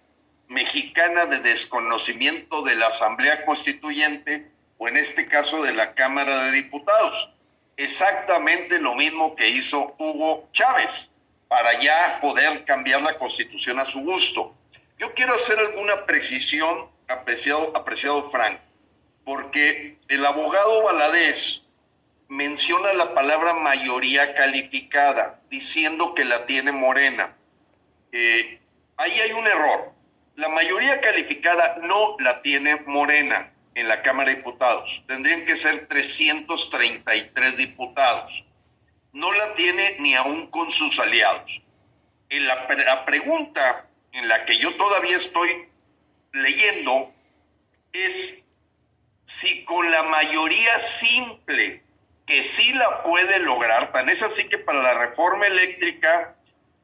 [0.46, 4.46] mexicana de desconocimiento de la Asamblea Constituyente
[4.78, 7.30] o en este caso de la Cámara de Diputados.
[7.76, 11.10] Exactamente lo mismo que hizo Hugo Chávez
[11.48, 14.54] para ya poder cambiar la constitución a su gusto.
[14.96, 18.60] Yo quiero hacer alguna precisión, apreciado, apreciado Frank,
[19.24, 21.62] porque el abogado Valadez
[22.28, 27.36] menciona la palabra mayoría calificada, diciendo que la tiene Morena.
[28.12, 28.60] Eh,
[28.96, 29.92] ahí hay un error.
[30.36, 35.02] La mayoría calificada no la tiene Morena en la Cámara de Diputados.
[35.06, 38.44] Tendrían que ser 333 diputados.
[39.12, 41.60] No la tiene ni aún con sus aliados.
[42.28, 45.68] En la, la pregunta en la que yo todavía estoy
[46.32, 47.12] leyendo
[47.92, 48.44] es
[49.24, 51.82] si con la mayoría simple
[52.28, 56.36] que sí la puede lograr, tan es así que para la reforma eléctrica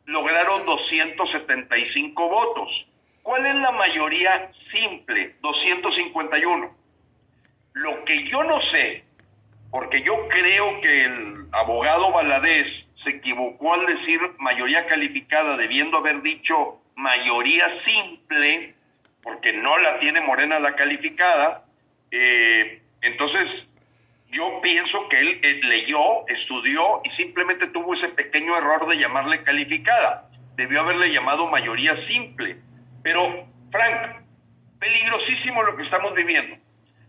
[0.06, 2.88] lograron 275 votos.
[3.22, 5.36] ¿Cuál es la mayoría simple?
[5.42, 6.74] 251.
[7.74, 9.04] Lo que yo no sé,
[9.70, 16.22] porque yo creo que el abogado Valadez se equivocó al decir mayoría calificada, debiendo haber
[16.22, 18.74] dicho mayoría simple,
[19.22, 21.66] porque no la tiene Morena la calificada.
[22.10, 23.70] Eh, entonces,
[24.34, 30.28] yo pienso que él, leyó, estudió y simplemente tuvo ese pequeño error de llamarle calificada.
[30.56, 32.58] Debió haberle llamado mayoría simple.
[33.02, 34.24] Pero, Frank,
[34.80, 36.56] peligrosísimo lo que estamos viviendo.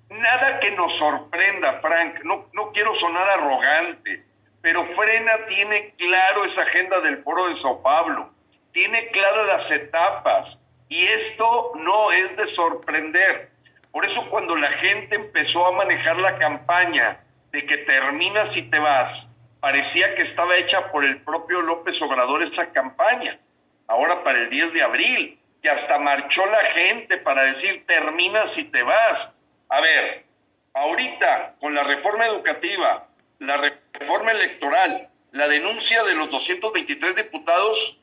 [0.10, 2.24] Nada que nos sorprenda, Frank.
[2.24, 4.24] No, no quiero sonar arrogante,
[4.62, 8.32] pero Frena tiene claro esa agenda del foro de Sao Pablo.
[8.72, 10.60] Tiene claras las etapas.
[10.90, 13.55] Y esto no es de sorprender.
[13.96, 17.24] Por eso cuando la gente empezó a manejar la campaña
[17.54, 19.30] de que terminas y te vas,
[19.62, 23.40] parecía que estaba hecha por el propio López Obrador esa campaña.
[23.88, 28.66] Ahora para el 10 de abril, que hasta marchó la gente para decir terminas y
[28.66, 29.30] te vas.
[29.70, 30.26] A ver,
[30.74, 33.08] ahorita con la reforma educativa,
[33.40, 37.98] la reforma electoral, la denuncia de los 223 diputados,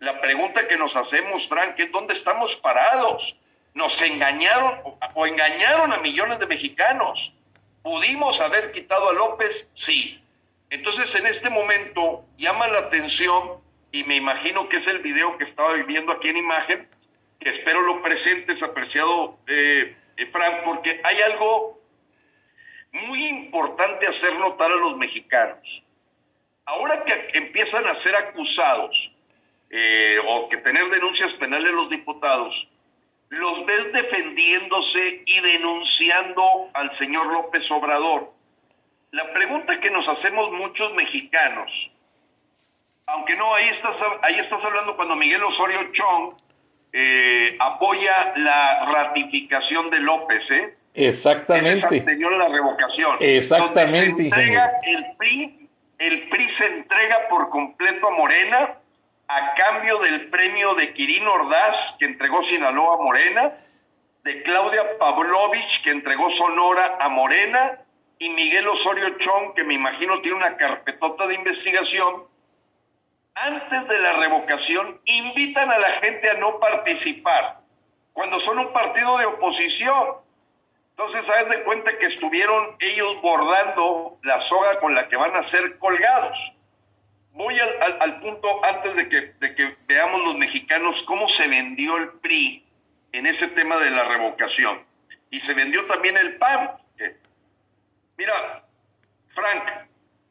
[0.00, 3.34] la pregunta que nos hacemos, Frank, es dónde estamos parados.
[3.78, 4.80] Nos engañaron
[5.14, 7.32] o engañaron a millones de mexicanos.
[7.80, 9.68] ¿Pudimos haber quitado a López?
[9.72, 10.20] Sí.
[10.68, 13.60] Entonces en este momento llama la atención
[13.92, 16.88] y me imagino que es el video que estaba viendo aquí en imagen,
[17.38, 19.96] que espero lo presentes, apreciado eh,
[20.32, 21.80] Frank, porque hay algo
[22.90, 25.84] muy importante hacer notar a los mexicanos.
[26.64, 29.12] Ahora que empiezan a ser acusados
[29.70, 32.68] eh, o que tener denuncias penales los diputados,
[33.30, 38.32] los ves defendiéndose y denunciando al señor López Obrador.
[39.10, 41.90] La pregunta que nos hacemos muchos mexicanos,
[43.06, 46.34] aunque no, ahí estás, ahí estás hablando cuando Miguel Osorio Chong
[46.92, 50.74] eh, apoya la ratificación de López, ¿eh?
[50.94, 52.04] Exactamente.
[52.04, 53.16] La revocación.
[53.20, 54.16] Exactamente.
[54.16, 55.68] Se entrega el PRI,
[55.98, 58.78] el PRI se entrega por completo a Morena
[59.28, 63.52] a cambio del premio de Quirino Ordaz, que entregó Sinaloa a Morena,
[64.24, 67.78] de Claudia Pavlovich, que entregó Sonora a Morena,
[68.18, 72.26] y Miguel Osorio Chong, que me imagino tiene una carpetota de investigación,
[73.34, 77.60] antes de la revocación invitan a la gente a no participar,
[78.14, 80.16] cuando son un partido de oposición.
[80.90, 85.42] Entonces, sabes de cuenta que estuvieron ellos bordando la soga con la que van a
[85.44, 86.36] ser colgados
[87.32, 87.56] voy
[88.00, 92.64] al, punto antes de que, veamos los mexicanos cómo se vendió el PRI
[93.12, 94.82] en ese tema de la revocación.
[95.30, 96.70] Y se vendió también el PAN.
[98.16, 98.64] Mira,
[99.28, 99.62] Frank,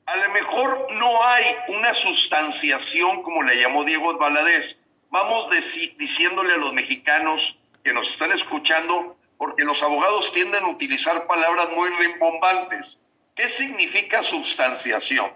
[0.05, 4.79] a lo mejor no hay una sustanciación como le llamó Diego Valadez.
[5.09, 5.49] Vamos
[5.97, 11.69] diciéndole a los mexicanos que nos están escuchando, porque los abogados tienden a utilizar palabras
[11.69, 12.99] muy rimbombantes.
[13.35, 15.31] ¿Qué significa sustanciación?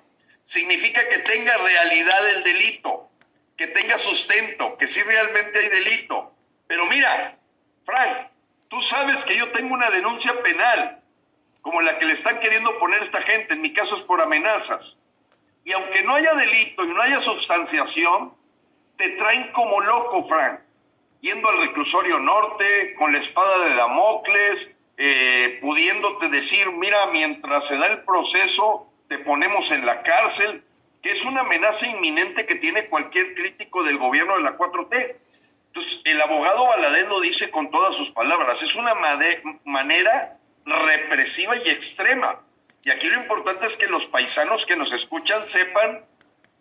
[0.46, 3.10] Significa que tenga realidad el delito,
[3.58, 6.34] que tenga sustento, que sí realmente hay delito.
[6.68, 7.38] Pero mira,
[7.86, 8.28] Frank,
[8.68, 11.02] tú sabes que yo tengo una denuncia penal,
[11.62, 15.00] como la que le están queriendo poner esta gente, en mi caso es por amenazas.
[15.64, 18.34] Y aunque no haya delito y no haya sustanciación,
[18.98, 20.62] te traen como loco, Frank,
[21.22, 27.78] yendo al reclusorio norte, con la espada de Damocles, eh, pudiéndote decir, mira, mientras se
[27.78, 30.64] da el proceso, te ponemos en la cárcel,
[31.02, 35.16] que es una amenaza inminente que tiene cualquier crítico del gobierno de la 4T.
[35.68, 38.94] Entonces, el abogado Valadez lo dice con todas sus palabras, es una
[39.66, 42.40] manera represiva y extrema.
[42.86, 46.06] Y aquí lo importante es que los paisanos que nos escuchan sepan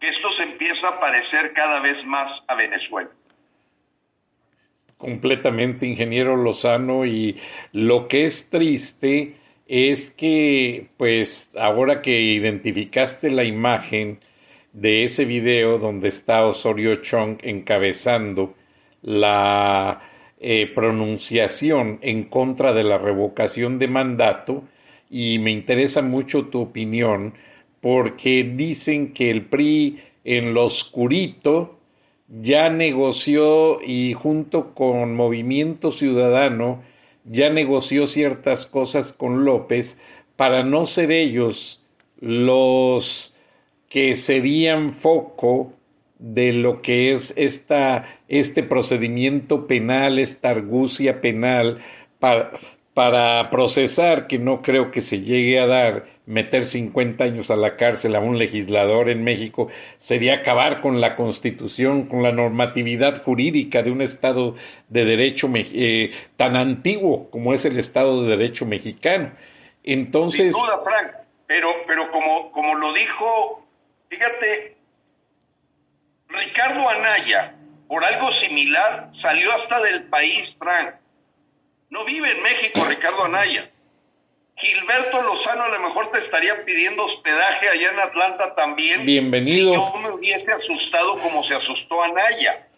[0.01, 3.11] que esto se empieza a parecer cada vez más a Venezuela.
[4.98, 7.40] Completamente, ingeniero Lozano, y
[7.70, 9.36] lo que es triste
[9.70, 14.18] es que, pues, ahora que identificaste la imagen
[14.72, 18.54] de ese video donde está Osorio Chong encabezando
[19.00, 20.02] la
[20.40, 24.64] eh, pronunciación en contra de la revocación de mandato,
[25.08, 27.34] y me interesa mucho tu opinión
[27.80, 31.78] porque dicen que el PRI en lo oscurito
[32.28, 36.82] ya negoció y junto con Movimiento Ciudadano
[37.24, 39.98] ya negoció ciertas cosas con López
[40.36, 41.82] para no ser ellos
[42.20, 43.34] los
[43.88, 45.72] que serían foco
[46.18, 51.78] de lo que es esta, este procedimiento penal, esta argucia penal
[52.18, 52.52] para,
[52.95, 57.76] para procesar, que no creo que se llegue a dar, meter 50 años a la
[57.76, 59.68] cárcel a un legislador en México,
[59.99, 64.57] sería acabar con la constitución, con la normatividad jurídica de un Estado
[64.88, 69.32] de Derecho eh, tan antiguo como es el Estado de Derecho mexicano.
[69.84, 70.53] Entonces...
[70.55, 71.12] Sin duda, Frank,
[71.47, 73.66] pero, pero como, como lo dijo,
[74.09, 74.76] fíjate,
[76.28, 77.55] Ricardo Anaya,
[77.88, 80.99] por algo similar, salió hasta del país, Frank
[81.91, 83.70] no vive en México Ricardo Anaya.
[84.57, 89.05] Gilberto Lozano a lo mejor te estaría pidiendo hospedaje allá en Atlanta también.
[89.05, 89.72] Bienvenido.
[89.72, 92.68] Si yo me hubiese asustado como se asustó Anaya.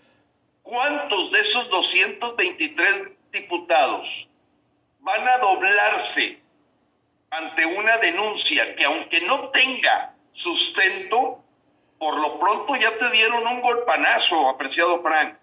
[0.63, 4.29] ¿Cuántos de esos 223 diputados
[5.01, 6.39] van a doblarse
[7.31, 11.43] ante una denuncia que aunque no tenga sustento,
[11.99, 15.35] por lo pronto ya te dieron un golpanazo, apreciado Frank?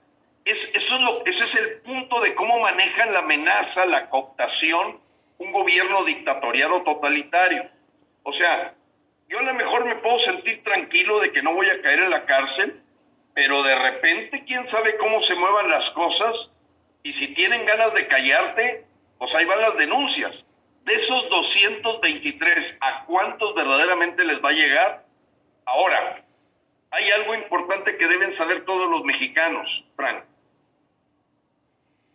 [0.50, 5.00] Eso es lo, ese es el punto de cómo manejan la amenaza, la cooptación,
[5.38, 7.70] un gobierno dictatorial o totalitario.
[8.24, 8.74] O sea,
[9.28, 12.10] yo a lo mejor me puedo sentir tranquilo de que no voy a caer en
[12.10, 12.82] la cárcel,
[13.34, 16.52] pero de repente, quién sabe cómo se muevan las cosas,
[17.04, 18.86] y si tienen ganas de callarte,
[19.18, 20.46] pues ahí van las denuncias.
[20.84, 25.06] De esos 223, ¿a cuántos verdaderamente les va a llegar?
[25.66, 26.24] Ahora,
[26.92, 30.24] hay algo importante que deben saber todos los mexicanos, Frank.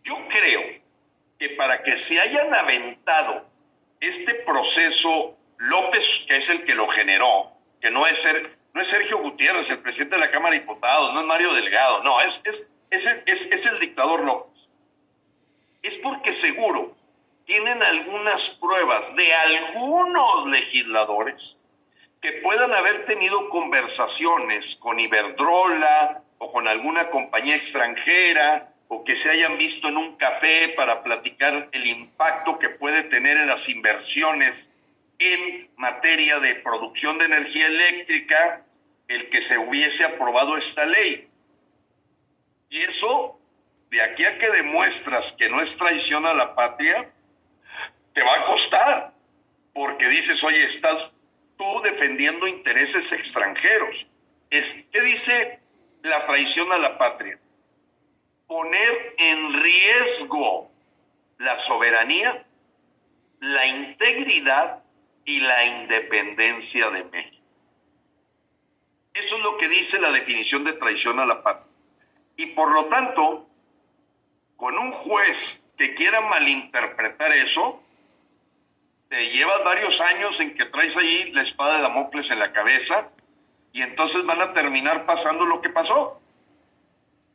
[0.05, 0.61] Yo creo
[1.39, 3.45] que para que se hayan aventado
[3.99, 7.51] este proceso, López, que es el que lo generó,
[7.81, 11.11] que no es, ser, no es Sergio Gutiérrez, el presidente de la Cámara de Diputados,
[11.13, 14.69] no es Mario Delgado, no, es, es, es, es el dictador López.
[15.81, 16.95] Es porque seguro
[17.45, 21.57] tienen algunas pruebas de algunos legisladores
[22.21, 29.31] que puedan haber tenido conversaciones con Iberdrola o con alguna compañía extranjera o que se
[29.31, 34.69] hayan visto en un café para platicar el impacto que puede tener en las inversiones
[35.17, 38.63] en materia de producción de energía eléctrica
[39.07, 41.27] el que se hubiese aprobado esta ley.
[42.69, 43.39] Y eso,
[43.89, 47.09] de aquí a que demuestras que no es traición a la patria,
[48.13, 49.13] te va a costar,
[49.73, 51.11] porque dices, oye, estás
[51.57, 54.07] tú defendiendo intereses extranjeros.
[54.49, 55.59] ¿Qué dice
[56.03, 57.39] la traición a la patria?
[58.47, 60.69] Poner en riesgo
[61.37, 62.45] la soberanía,
[63.39, 64.83] la integridad
[65.25, 67.43] y la independencia de México.
[69.13, 71.71] Eso es lo que dice la definición de traición a la patria.
[72.37, 73.47] Y por lo tanto,
[74.57, 77.81] con un juez que quiera malinterpretar eso,
[79.09, 83.09] te llevas varios años en que traes ahí la espada de Damocles en la cabeza
[83.71, 86.21] y entonces van a terminar pasando lo que pasó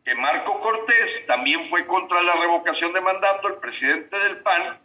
[0.04, 4.78] que Marco Cortés también fue contra la revocación de mandato, el presidente del PAN,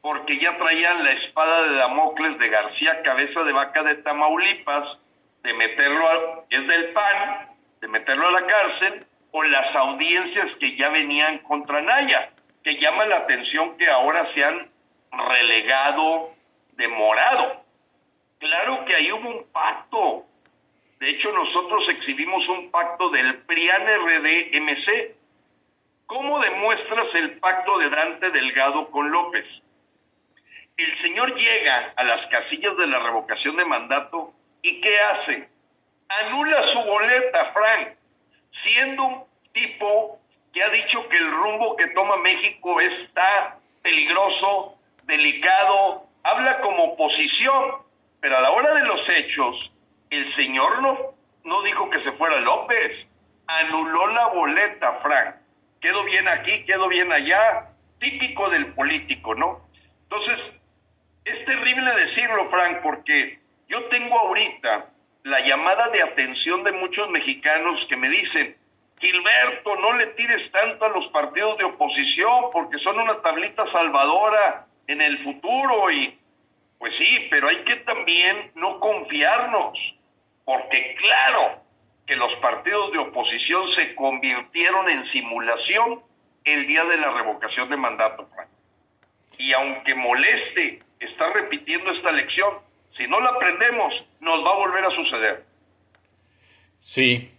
[0.00, 4.98] porque ya traían la espada de Damocles de García Cabeza de Vaca de Tamaulipas,
[5.42, 7.48] de meterlo, a, es del PAN,
[7.80, 12.30] de meterlo a la cárcel, o las audiencias que ya venían contra Naya,
[12.64, 14.70] que llama la atención que ahora se han
[15.12, 16.34] relegado
[16.72, 17.64] de morado.
[18.38, 20.26] Claro que ahí hubo un pacto,
[21.00, 25.16] de hecho, nosotros exhibimos un pacto del PRIAN RD-MC.
[26.04, 29.62] ¿Cómo demuestras el pacto de Dante Delgado con López?
[30.76, 35.48] El señor llega a las casillas de la revocación de mandato y ¿qué hace?
[36.06, 37.96] Anula su boleta, Frank,
[38.50, 40.20] siendo un tipo
[40.52, 47.76] que ha dicho que el rumbo que toma México está peligroso, delicado, habla como oposición,
[48.20, 49.72] pero a la hora de los hechos
[50.10, 53.08] el señor no, no dijo que se fuera López,
[53.46, 55.36] anuló la boleta, Frank.
[55.80, 59.66] Quedó bien aquí, quedó bien allá, típico del político, ¿no?
[60.02, 60.60] Entonces,
[61.24, 64.90] es terrible decirlo, Frank, porque yo tengo ahorita
[65.22, 68.56] la llamada de atención de muchos mexicanos que me dicen,
[68.98, 74.66] Gilberto, no le tires tanto a los partidos de oposición porque son una tablita salvadora
[74.86, 76.18] en el futuro y
[76.78, 79.94] pues sí, pero hay que también no confiarnos
[80.50, 81.62] porque claro
[82.04, 86.00] que los partidos de oposición se convirtieron en simulación
[86.44, 88.28] el día de la revocación de mandato.
[89.38, 92.52] Y aunque moleste está repitiendo esta lección.
[92.90, 95.44] Si no la aprendemos, nos va a volver a suceder.
[96.80, 97.30] Sí,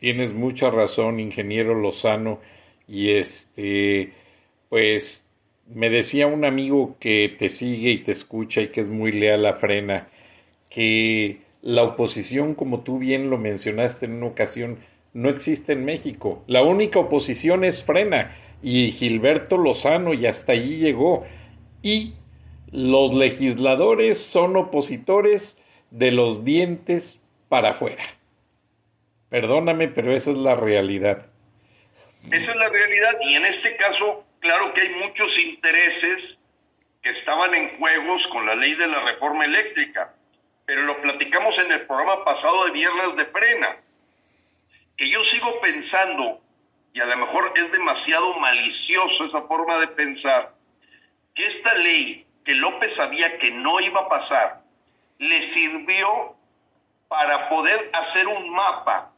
[0.00, 2.40] tienes mucha razón, ingeniero Lozano.
[2.88, 4.12] Y este,
[4.68, 5.30] pues
[5.68, 9.46] me decía un amigo que te sigue y te escucha y que es muy leal
[9.46, 10.08] a Frena,
[10.68, 14.78] que la oposición, como tú bien lo mencionaste en una ocasión,
[15.12, 16.44] no existe en México.
[16.46, 21.26] La única oposición es Frena y Gilberto Lozano y hasta allí llegó.
[21.82, 22.14] Y
[22.70, 28.04] los legisladores son opositores de los dientes para afuera.
[29.30, 31.26] Perdóname, pero esa es la realidad.
[32.30, 36.38] Esa es la realidad y en este caso, claro que hay muchos intereses
[37.02, 40.14] que estaban en juegos con la ley de la reforma eléctrica,
[40.68, 43.78] pero lo platicamos en el programa pasado de Viernes de Frena,
[44.98, 46.42] que yo sigo pensando,
[46.92, 50.52] y a lo mejor es demasiado malicioso esa forma de pensar,
[51.34, 54.60] que esta ley que López sabía que no iba a pasar,
[55.16, 56.36] le sirvió
[57.08, 59.10] para poder hacer un mapa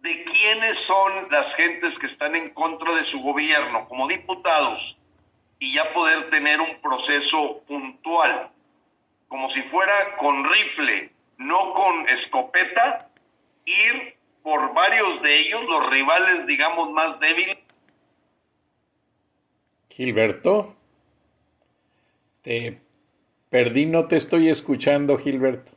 [0.00, 4.96] de quiénes son las gentes que están en contra de su gobierno como diputados
[5.58, 8.50] y ya poder tener un proceso puntual,
[9.36, 13.10] como si fuera con rifle, no con escopeta,
[13.66, 17.58] ir por varios de ellos, los rivales, digamos, más débiles.
[19.90, 20.74] Gilberto,
[22.40, 22.80] te
[23.50, 25.70] perdí, no te estoy escuchando, Gilberto.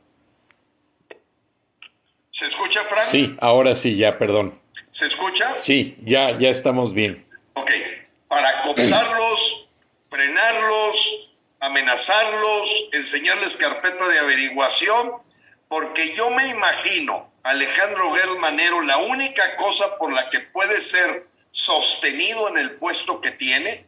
[2.30, 3.04] ¿Se escucha, Frank?
[3.04, 4.58] Sí, ahora sí, ya, perdón.
[4.90, 5.58] ¿Se escucha?
[5.60, 7.26] Sí, ya, ya estamos bien.
[7.52, 7.70] Ok,
[8.26, 9.68] para cooptarlos,
[10.08, 11.29] frenarlos,
[11.60, 15.12] amenazarlos, enseñarles carpeta de averiguación,
[15.68, 22.48] porque yo me imagino, Alejandro Manero, la única cosa por la que puede ser sostenido
[22.48, 23.84] en el puesto que tiene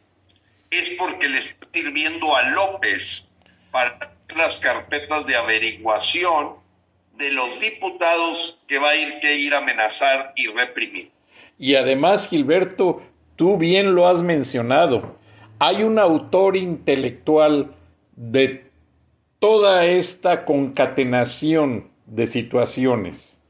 [0.69, 3.27] es porque le está sirviendo a López
[3.71, 6.55] para las carpetas de averiguación
[7.17, 11.11] de los diputados que va a ir que ir a amenazar y reprimir.
[11.59, 13.03] Y además, Gilberto,
[13.35, 15.17] tú bien lo has mencionado,
[15.65, 17.71] hay un autor intelectual
[18.17, 18.65] de
[19.39, 23.41] toda esta concatenación de situaciones.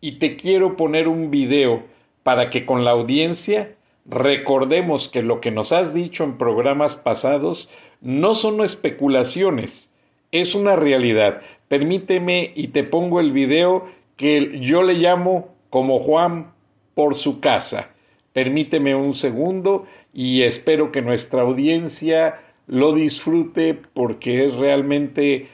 [0.00, 1.82] Y te quiero poner un video
[2.22, 3.74] para que con la audiencia
[4.06, 7.68] recordemos que lo que nos has dicho en programas pasados
[8.00, 9.92] no son especulaciones,
[10.32, 11.42] es una realidad.
[11.68, 13.84] Permíteme y te pongo el video
[14.16, 16.54] que yo le llamo como Juan
[16.94, 17.90] por su casa.
[18.32, 25.48] Permíteme un segundo y espero que nuestra audiencia lo disfrute porque es realmente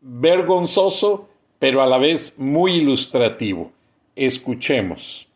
[0.00, 1.28] vergonzoso,
[1.58, 3.72] pero a la vez muy ilustrativo.
[4.16, 5.28] Escuchemos.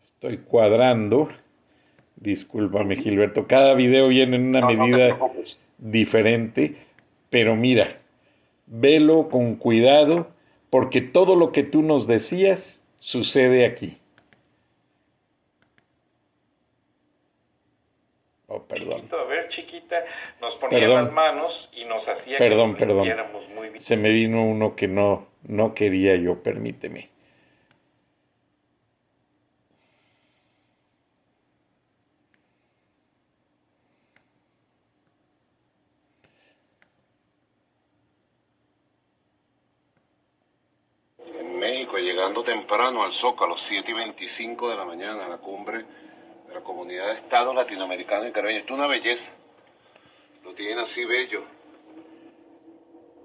[0.00, 1.28] Estoy cuadrando.
[2.16, 3.46] Discúlpame, Gilberto.
[3.46, 5.18] Cada video viene en una medida
[5.84, 6.76] diferente,
[7.28, 8.00] pero mira,
[8.66, 10.30] velo con cuidado,
[10.70, 13.98] porque todo lo que tú nos decías sucede aquí.
[18.46, 19.08] Oh, perdón.
[19.12, 20.04] a ver, chiquita,
[20.40, 23.54] nos ponía las manos y nos hacía perdón, que nos perdón.
[23.54, 23.80] muy bien.
[23.80, 27.10] Se me vino uno que no, no quería yo, permíteme.
[42.24, 45.84] Llegando temprano al Zócalo, 7 y 25 de la mañana, a la cumbre
[46.48, 48.62] de la Comunidad de Estados Latinoamericanos y Caribeños.
[48.62, 49.34] Esto es una belleza.
[50.42, 51.42] Lo tienen así bello.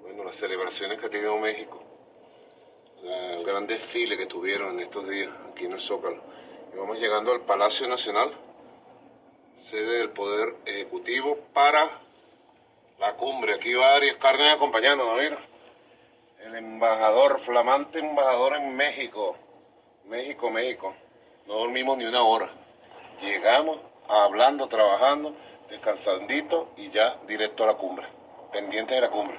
[0.02, 1.82] Bueno, las celebraciones que ha tenido México,
[3.02, 6.22] el gran desfile que tuvieron en estos días aquí en el Zócalo.
[6.74, 8.34] Y vamos llegando al Palacio Nacional,
[9.60, 12.02] sede del Poder Ejecutivo, para
[13.00, 13.54] la cumbre.
[13.54, 15.49] Aquí va Arias Carnes acompañándonos, mira
[16.46, 19.36] el embajador, flamante embajador en México.
[20.06, 20.96] México, México.
[21.48, 22.50] No dormimos ni una hora.
[23.22, 25.36] Llegamos hablando, trabajando,
[25.70, 28.08] descansandito y ya directo a la cumbre.
[28.52, 29.38] Pendiente de la cumbre.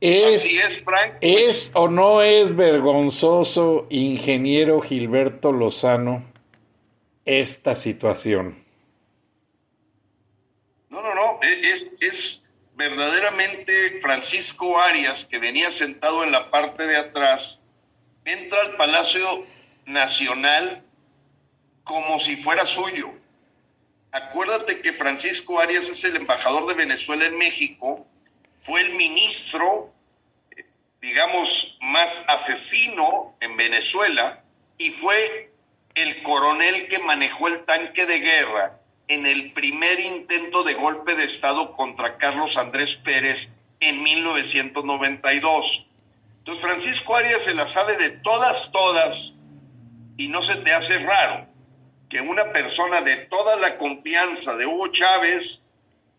[0.00, 1.16] Es, es, Frank.
[1.20, 6.24] ¿Es o no es vergonzoso, ingeniero Gilberto Lozano,
[7.26, 8.59] esta situación?
[11.42, 12.42] E, es, es
[12.74, 17.62] verdaderamente Francisco Arias, que venía sentado en la parte de atrás,
[18.24, 19.46] entra al Palacio
[19.86, 20.82] Nacional
[21.84, 23.12] como si fuera suyo.
[24.12, 28.06] acuérdate que Francisco Arias es el embajador de Venezuela en México,
[28.64, 29.92] fue el ministro,
[31.00, 34.42] digamos, más asesino en Venezuela
[34.78, 35.52] y fue
[35.94, 38.79] el coronel que manejó el tanque de guerra
[39.10, 45.86] en el primer intento de golpe de Estado contra Carlos Andrés Pérez en 1992.
[46.38, 49.34] Entonces Francisco Arias se la sabe de todas, todas,
[50.16, 51.48] y no se te hace raro
[52.08, 55.64] que una persona de toda la confianza de Hugo Chávez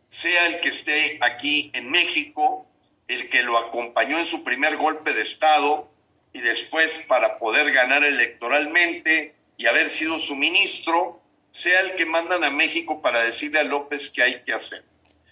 [0.10, 2.68] sea el que esté aquí en México,
[3.08, 5.90] el que lo acompañó en su primer golpe de Estado
[6.34, 11.21] y después para poder ganar electoralmente y haber sido su ministro,
[11.52, 14.84] sea el que mandan a México para decirle a López qué hay que hacer.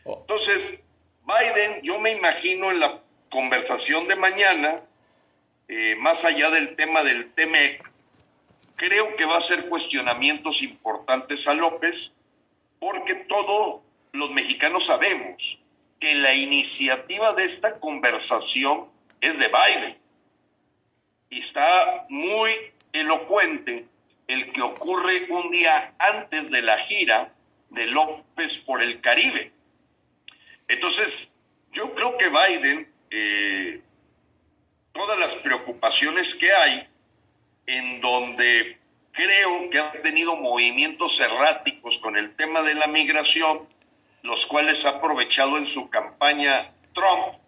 [0.04, 0.20] Oh.
[0.22, 0.84] Entonces,
[1.26, 4.82] Biden, yo me imagino en la conversación de mañana,
[5.68, 7.90] eh, más allá del tema del TEMEC,
[8.76, 12.14] creo que va a hacer cuestionamientos importantes a López,
[12.80, 15.60] porque todos los mexicanos sabemos
[16.00, 18.88] que la iniciativa de esta conversación
[19.22, 19.98] es de Biden.
[21.30, 22.52] Y está muy
[22.94, 23.86] elocuente
[24.30, 27.34] el que ocurre un día antes de la gira
[27.72, 29.52] de López por el Caribe.
[30.68, 31.36] Entonces,
[31.72, 33.82] yo creo que Biden, eh,
[34.92, 36.88] todas las preocupaciones que hay,
[37.66, 38.78] en donde
[39.14, 43.68] creo que ha tenido movimientos erráticos con el tema de la migración,
[44.22, 47.40] los cuales ha aprovechado en su campaña Trump,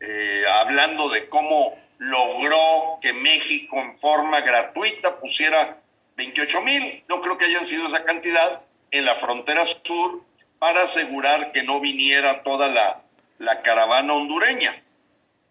[0.00, 5.81] eh, hablando de cómo logró que México en forma gratuita pusiera
[6.16, 10.22] 28 mil, no creo que hayan sido esa cantidad, en la frontera sur
[10.58, 13.02] para asegurar que no viniera toda la,
[13.38, 14.82] la caravana hondureña.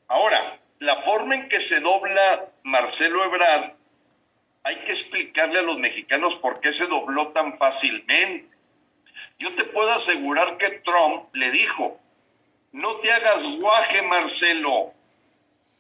[0.07, 3.74] Ahora, la forma en que se dobla Marcelo Ebrard,
[4.64, 8.55] hay que explicarle a los mexicanos por qué se dobló tan fácilmente.
[9.39, 11.99] Yo te puedo asegurar que Trump le dijo,
[12.72, 14.93] no te hagas guaje, Marcelo,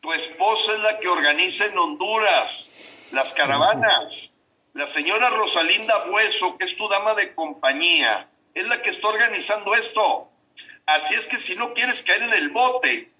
[0.01, 2.71] tu esposa es la que organiza en Honduras
[3.11, 4.30] las caravanas.
[4.73, 9.75] La señora Rosalinda Bueso, que es tu dama de compañía, es la que está organizando
[9.75, 10.29] esto.
[10.85, 13.11] Así es que si no quieres caer en el bote,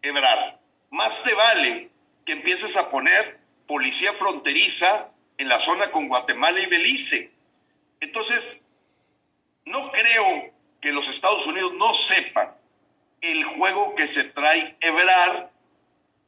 [0.00, 1.90] Ebrar, más te vale
[2.24, 7.32] que empieces a poner policía fronteriza en la zona con Guatemala y Belice.
[8.00, 8.64] Entonces,
[9.64, 12.54] no creo que los Estados Unidos no sepan
[13.20, 15.50] el juego que se trae Ebrar,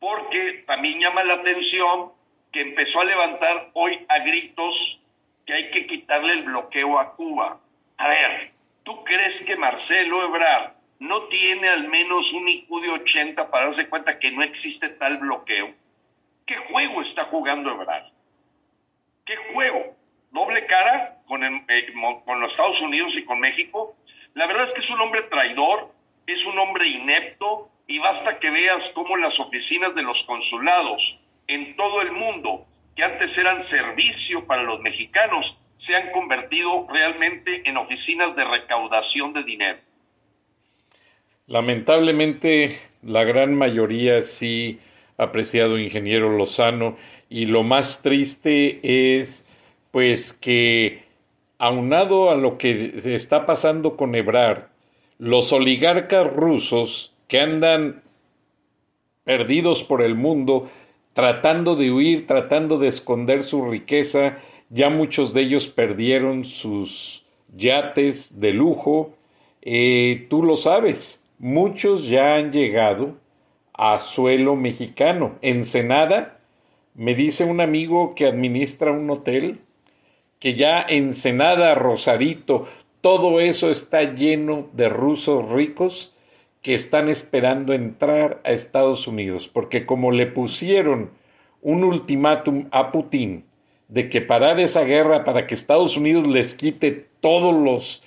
[0.01, 2.13] porque también llama la atención
[2.55, 5.01] que empezó a levantar hoy a gritos
[5.45, 7.61] que hay que quitarle el bloqueo a Cuba.
[7.97, 8.53] A ver,
[8.85, 13.89] ¿tú crees que Marcelo Ebrard no tiene al menos un IQ de 80 para darse
[13.89, 15.75] cuenta que no existe tal bloqueo?
[16.47, 18.13] ¿Qué juego está jugando Ebrard?
[19.25, 19.97] ¿Qué juego?
[20.31, 21.93] ¿Doble cara con, eh,
[22.25, 23.97] con los Estados Unidos y con México?
[24.35, 25.93] La verdad es que es un hombre traidor,
[26.29, 31.77] es un hombre inepto y basta que veas cómo las oficinas de los consulados en
[31.77, 37.77] todo el mundo, que antes eran servicio para los mexicanos, se han convertido realmente en
[37.77, 39.79] oficinas de recaudación de dinero.
[41.47, 44.79] Lamentablemente, la gran mayoría sí,
[45.19, 46.97] apreciado ingeniero Lozano,
[47.29, 48.81] y lo más triste
[49.21, 49.45] es,
[49.91, 51.05] pues, que
[51.59, 54.69] aunado a lo que está pasando con Ebrard,
[55.19, 58.03] los oligarcas rusos que andan
[59.25, 60.71] perdidos por el mundo,
[61.15, 64.39] tratando de huir, tratando de esconder su riqueza.
[64.69, 67.25] Ya muchos de ellos perdieron sus
[67.57, 69.15] yates de lujo.
[69.63, 73.15] Eh, tú lo sabes, muchos ya han llegado
[73.73, 75.37] a suelo mexicano.
[75.41, 76.39] Ensenada,
[76.95, 79.61] me dice un amigo que administra un hotel,
[80.39, 82.69] que ya Ensenada, Rosarito,
[83.01, 86.14] todo eso está lleno de rusos ricos
[86.65, 91.11] que están esperando entrar a Estados Unidos, porque como le pusieron
[91.61, 93.45] un ultimátum a Putin
[93.89, 98.03] de que parar esa guerra para que Estados Unidos les quite todos los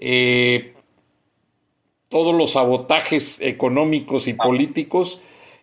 [0.00, 0.74] eh,
[2.08, 5.20] todos los sabotajes económicos y políticos,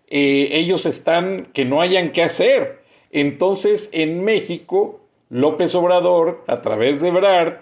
[0.07, 2.81] eh, ellos están que no hayan que hacer.
[3.11, 7.55] Entonces, en México, López Obrador, a través de Brad,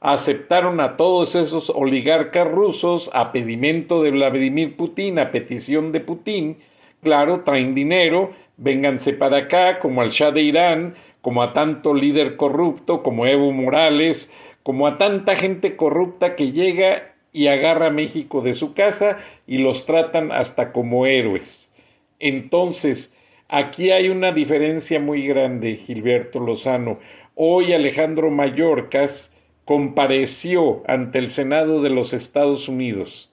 [0.00, 6.58] aceptaron a todos esos oligarcas rusos a pedimento de Vladimir Putin, a petición de Putin,
[7.02, 12.36] claro, traen dinero, vénganse para acá, como al Shah de Irán, como a tanto líder
[12.36, 14.32] corrupto, como Evo Morales,
[14.62, 19.58] como a tanta gente corrupta que llega y agarra a México de su casa y
[19.58, 21.74] los tratan hasta como héroes.
[22.18, 23.14] Entonces,
[23.48, 26.98] aquí hay una diferencia muy grande, Gilberto Lozano.
[27.34, 29.34] Hoy Alejandro Mayorkas
[29.70, 33.30] compareció ante el Senado de los Estados Unidos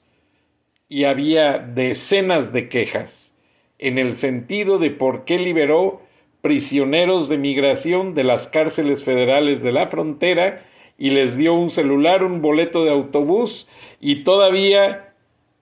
[0.87, 3.33] y había decenas de quejas
[3.79, 5.99] en el sentido de por qué liberó
[6.41, 10.63] prisioneros de migración de las cárceles federales de la frontera
[10.95, 13.67] y les dio un celular, un boleto de autobús
[13.99, 15.15] y todavía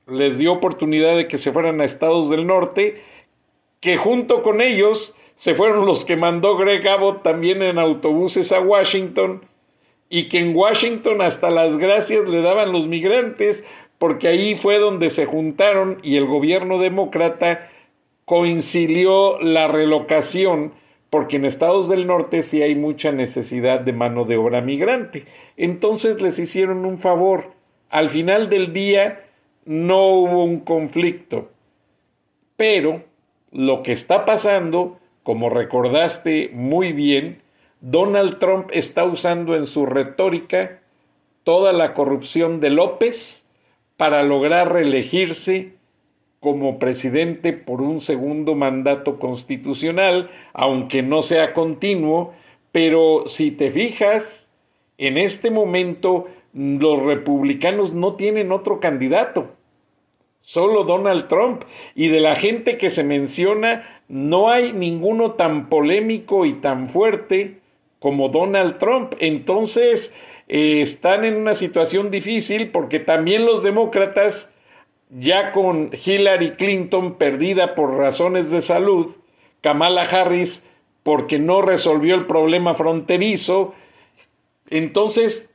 [0.07, 3.01] les dio oportunidad de que se fueran a estados del norte,
[3.79, 8.59] que junto con ellos se fueron los que mandó Greg Abbott también en autobuses a
[8.59, 9.54] Washington
[10.09, 13.63] y que en Washington hasta las gracias le daban los migrantes
[13.97, 17.69] porque ahí fue donde se juntaron y el gobierno demócrata
[18.25, 20.73] coincidió la relocación
[21.09, 25.25] porque en estados del norte sí hay mucha necesidad de mano de obra migrante.
[25.55, 27.53] Entonces les hicieron un favor.
[27.89, 29.23] Al final del día
[29.63, 31.49] no hubo un conflicto.
[32.57, 33.03] Pero
[33.51, 37.41] lo que está pasando, como recordaste muy bien,
[37.87, 40.81] Donald Trump está usando en su retórica
[41.43, 43.45] toda la corrupción de López
[43.95, 45.73] para lograr reelegirse
[46.39, 52.33] como presidente por un segundo mandato constitucional, aunque no sea continuo,
[52.71, 54.49] pero si te fijas,
[54.97, 59.51] en este momento los republicanos no tienen otro candidato,
[60.41, 61.61] solo Donald Trump,
[61.93, 67.59] y de la gente que se menciona, no hay ninguno tan polémico y tan fuerte
[68.05, 69.15] como Donald Trump.
[69.17, 70.15] Entonces,
[70.47, 74.53] eh, están en una situación difícil porque también los demócratas
[75.09, 79.15] ya con Hillary Clinton perdida por razones de salud,
[79.61, 80.63] Kamala Harris
[81.01, 83.73] porque no resolvió el problema fronterizo,
[84.69, 85.51] entonces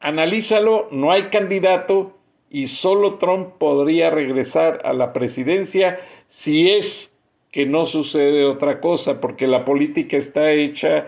[0.00, 2.12] analízalo, no hay candidato
[2.50, 5.98] y solo Trump podría regresar a la presidencia
[6.28, 7.16] si es
[7.50, 11.06] que no sucede otra cosa, porque la política está hecha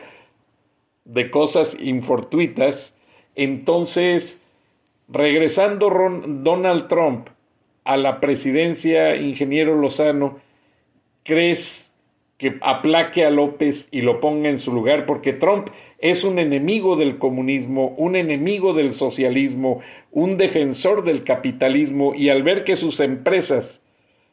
[1.07, 2.99] de cosas infortuitas.
[3.35, 4.43] Entonces,
[5.09, 5.91] regresando
[6.27, 7.29] Donald Trump
[7.85, 10.39] a la presidencia, ingeniero Lozano,
[11.23, 11.95] crees
[12.39, 15.07] que aplaque a López y lo ponga en su lugar?
[15.07, 19.81] Porque Trump es un enemigo del comunismo, un enemigo del socialismo,
[20.13, 23.85] un defensor del capitalismo y al ver que sus empresas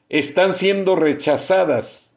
[0.10, 2.14] están siendo rechazadas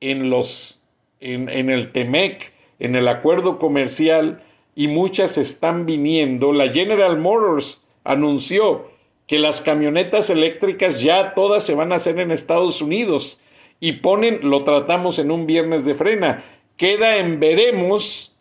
[0.00, 0.82] en los
[1.20, 4.42] en, el TEMEC, en el acuerdo comercial
[4.74, 8.90] y muchas están viniendo, la General Motors anunció
[9.26, 13.40] que las camionetas eléctricas ya todas se van a hacer en Estados Unidos
[13.80, 16.44] y ponen, lo tratamos en un viernes de frena,
[16.76, 18.34] queda en veremos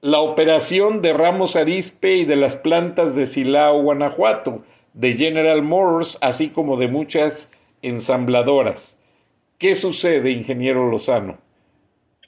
[0.00, 4.62] la operación de Ramos Arispe y de las plantas de Silao, Guanajuato,
[4.92, 7.50] de General Motors, así como de muchas
[7.82, 9.00] ensambladoras.
[9.58, 11.38] ¿Qué sucede, ingeniero Lozano?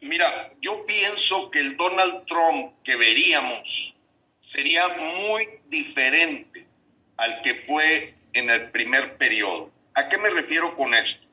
[0.00, 3.94] Mira, yo pienso que el Donald Trump que veríamos
[4.40, 6.66] sería muy diferente
[7.16, 9.70] al que fue en el primer periodo.
[9.94, 11.26] ¿A qué me refiero con esto?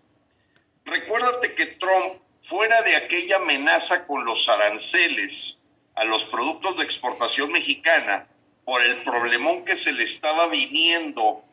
[0.86, 5.61] Recuérdate que Trump, fuera de aquella amenaza con los aranceles
[5.95, 8.28] a los productos de exportación mexicana
[8.66, 11.43] por el problemón que se le estaba viniendo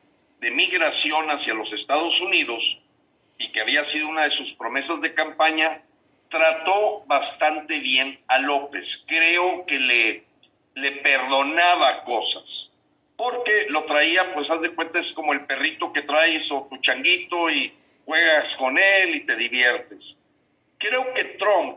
[0.40, 2.80] de migración hacia los Estados Unidos
[3.38, 5.82] y que había sido una de sus promesas de campaña,
[6.30, 9.04] trató bastante bien a López.
[9.06, 10.24] Creo que le,
[10.74, 12.70] le perdonaba cosas
[13.20, 16.78] porque lo traía, pues haz de cuenta, es como el perrito que traes o tu
[16.78, 17.70] changuito y
[18.06, 20.16] juegas con él y te diviertes.
[20.78, 21.76] Creo que Trump,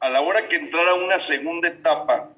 [0.00, 2.28] a la hora que entrara una segunda etapa,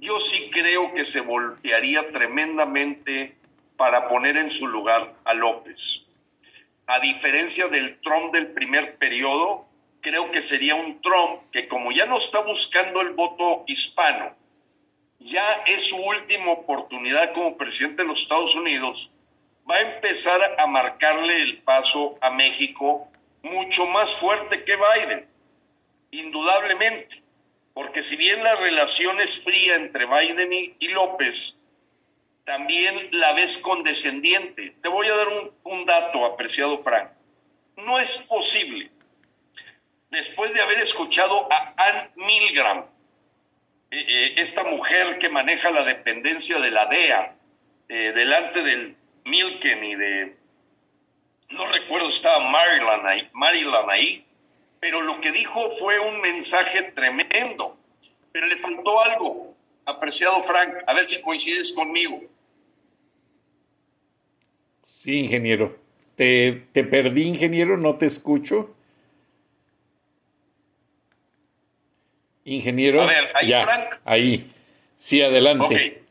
[0.00, 3.36] yo sí creo que se voltearía tremendamente
[3.76, 6.06] para poner en su lugar a López.
[6.86, 9.67] A diferencia del Trump del primer periodo,
[10.00, 14.34] creo que sería un Trump que como ya no está buscando el voto hispano,
[15.18, 19.10] ya es su última oportunidad como presidente de los Estados Unidos,
[19.68, 23.08] va a empezar a marcarle el paso a México
[23.42, 25.28] mucho más fuerte que Biden,
[26.10, 27.22] indudablemente,
[27.74, 31.56] porque si bien la relación es fría entre Biden y, López,
[32.44, 34.74] también la ves condescendiente.
[34.80, 37.10] Te voy a dar un, un dato, apreciado Frank.
[37.76, 38.90] No es posible,
[40.10, 42.84] después de haber escuchado a Ann Milgram,
[43.90, 47.36] eh, eh, esta mujer que maneja la dependencia de la DEA
[47.88, 50.36] eh, delante del Milken y de,
[51.50, 54.24] no recuerdo estaba Maryland ahí, Maryland ahí,
[54.80, 57.76] pero lo que dijo fue un mensaje tremendo.
[58.30, 59.56] Pero le faltó algo,
[59.86, 62.22] apreciado Frank, a ver si coincides conmigo.
[64.82, 65.76] Sí, ingeniero.
[66.16, 68.74] Te, te perdí, ingeniero, no te escucho.
[72.54, 73.02] Ingeniero.
[73.02, 73.96] A ver, ahí, ya, Frank.
[74.04, 74.46] Ahí.
[74.96, 76.02] Sí, adelante.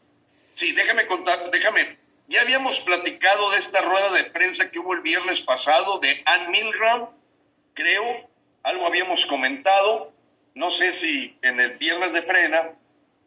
[0.53, 1.97] Sí, déjame contar, déjame.
[2.27, 6.51] Ya habíamos platicado de esta rueda de prensa que hubo el viernes pasado de Ann
[6.51, 7.07] Milgram,
[7.73, 8.29] creo,
[8.63, 10.11] algo habíamos comentado,
[10.55, 12.71] no sé si en el viernes de frena,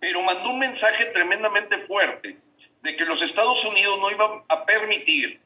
[0.01, 2.37] pero mandó un mensaje tremendamente fuerte
[2.83, 5.41] de que los Estados Unidos no iban a permitir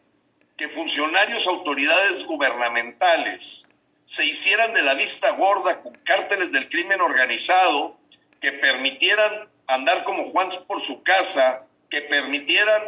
[0.56, 3.68] que funcionarios, autoridades gubernamentales
[4.04, 7.98] se hicieran de la vista gorda con cárteles del crimen organizado,
[8.40, 12.82] que permitieran andar como Juan por su casa, que permitieran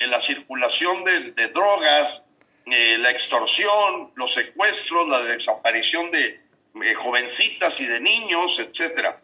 [0.00, 2.24] la circulación de, drogas,
[2.66, 6.40] eh, la extorsión, los secuestros, la desaparición de
[6.82, 9.20] eh, jovencitas y de niños, etcétera.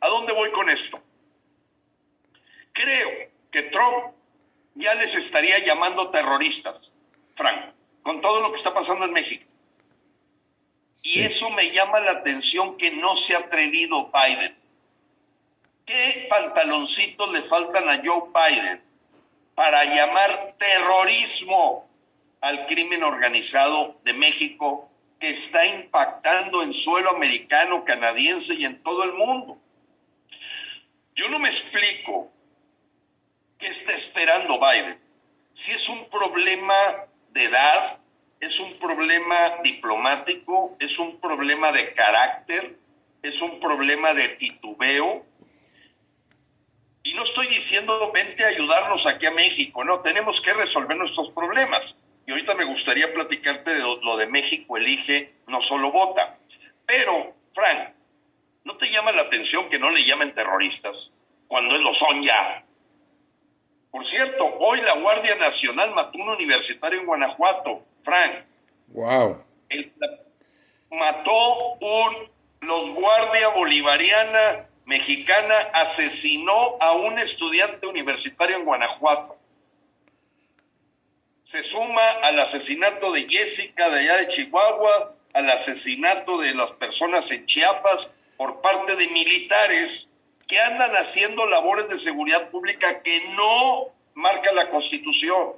[0.00, 1.00] ¿A dónde voy con esto?
[2.72, 3.10] Creo
[3.50, 4.14] que Trump
[4.74, 6.92] ya les estaría llamando terroristas,
[7.34, 9.49] Frank, con todo lo que está pasando en México.
[11.02, 14.56] Y eso me llama la atención que no se ha atrevido Biden.
[15.86, 18.82] ¿Qué pantaloncitos le faltan a Joe Biden
[19.54, 21.88] para llamar terrorismo
[22.40, 29.02] al crimen organizado de México que está impactando en suelo americano, canadiense y en todo
[29.04, 29.58] el mundo?
[31.14, 32.30] Yo no me explico
[33.58, 34.98] qué está esperando Biden.
[35.52, 36.74] Si es un problema
[37.30, 37.99] de edad,
[38.40, 42.76] es un problema diplomático, es un problema de carácter,
[43.22, 45.26] es un problema de titubeo.
[47.02, 51.30] Y no estoy diciendo vente a ayudarnos aquí a México, no, tenemos que resolver nuestros
[51.30, 51.96] problemas.
[52.26, 56.38] Y ahorita me gustaría platicarte de lo de México elige, no solo vota.
[56.86, 57.90] Pero, Frank,
[58.64, 61.14] ¿no te llama la atención que no le llamen terroristas
[61.46, 62.64] cuando lo son ya?
[63.90, 68.44] Por cierto, hoy la Guardia Nacional mató un universitario en Guanajuato, Frank.
[68.88, 69.44] Wow.
[70.90, 72.30] mató un,
[72.60, 79.36] los Guardia Bolivariana Mexicana asesinó a un estudiante universitario en Guanajuato.
[81.44, 87.30] Se suma al asesinato de Jessica de allá de Chihuahua, al asesinato de las personas
[87.30, 90.10] en Chiapas por parte de militares
[90.48, 95.52] que andan haciendo labores de seguridad pública que no marca la Constitución.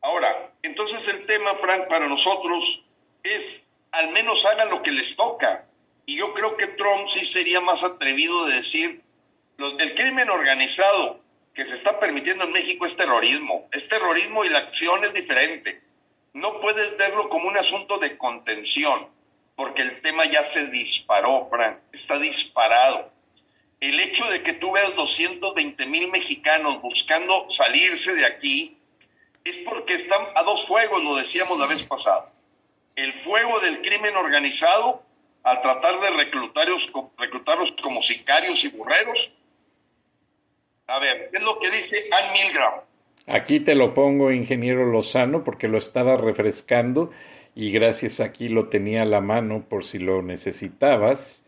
[0.00, 2.84] Ahora, entonces el tema, Frank, para nosotros
[3.22, 5.66] es al menos hagan lo que les toca.
[6.06, 9.02] Y yo creo que Trump sí sería más atrevido de decir,
[9.58, 11.20] el crimen organizado
[11.54, 13.68] que se está permitiendo en México es terrorismo.
[13.72, 15.82] Es terrorismo y la acción es diferente.
[16.32, 19.08] No puedes verlo como un asunto de contención,
[19.56, 23.10] porque el tema ya se disparó, Frank, está disparado
[23.80, 28.77] el hecho de que tú veas 220 mil mexicanos buscando salirse de aquí
[29.44, 32.32] es porque están a dos fuegos, lo decíamos la vez pasada.
[32.96, 35.02] El fuego del crimen organizado
[35.44, 39.32] al tratar de reclutarlos, reclutarlos como sicarios y burreros.
[40.86, 42.74] A ver, ¿qué es lo que dice Ann Milgram?
[43.26, 47.10] Aquí te lo pongo, ingeniero Lozano, porque lo estaba refrescando
[47.54, 51.44] y gracias aquí lo tenía a la mano por si lo necesitabas.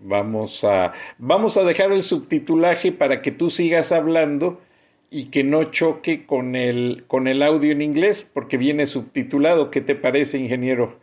[0.00, 4.60] Vamos a, vamos a dejar el subtitulaje para que tú sigas hablando
[5.14, 9.70] y que no choque con el, con el audio en inglés, porque viene subtitulado.
[9.70, 10.98] ¿Qué te parece, ingeniero?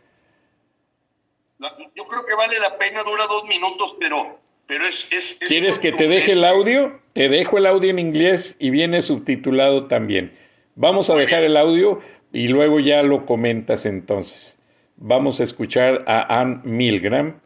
[1.58, 6.08] Yo creo que vale la pena, dura dos minutos, pero, pero es, ¿Quieres que te
[6.08, 7.00] deje el audio?
[7.14, 10.36] Te dejo el audio en inglés y viene subtitulado también.
[10.74, 12.02] Vamos a dejar el audio
[12.34, 14.58] y luego ya lo comentas entonces.
[14.96, 17.40] Vamos a escuchar a Ann Milgram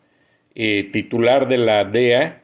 [0.56, 2.42] eh, titular de la DEA,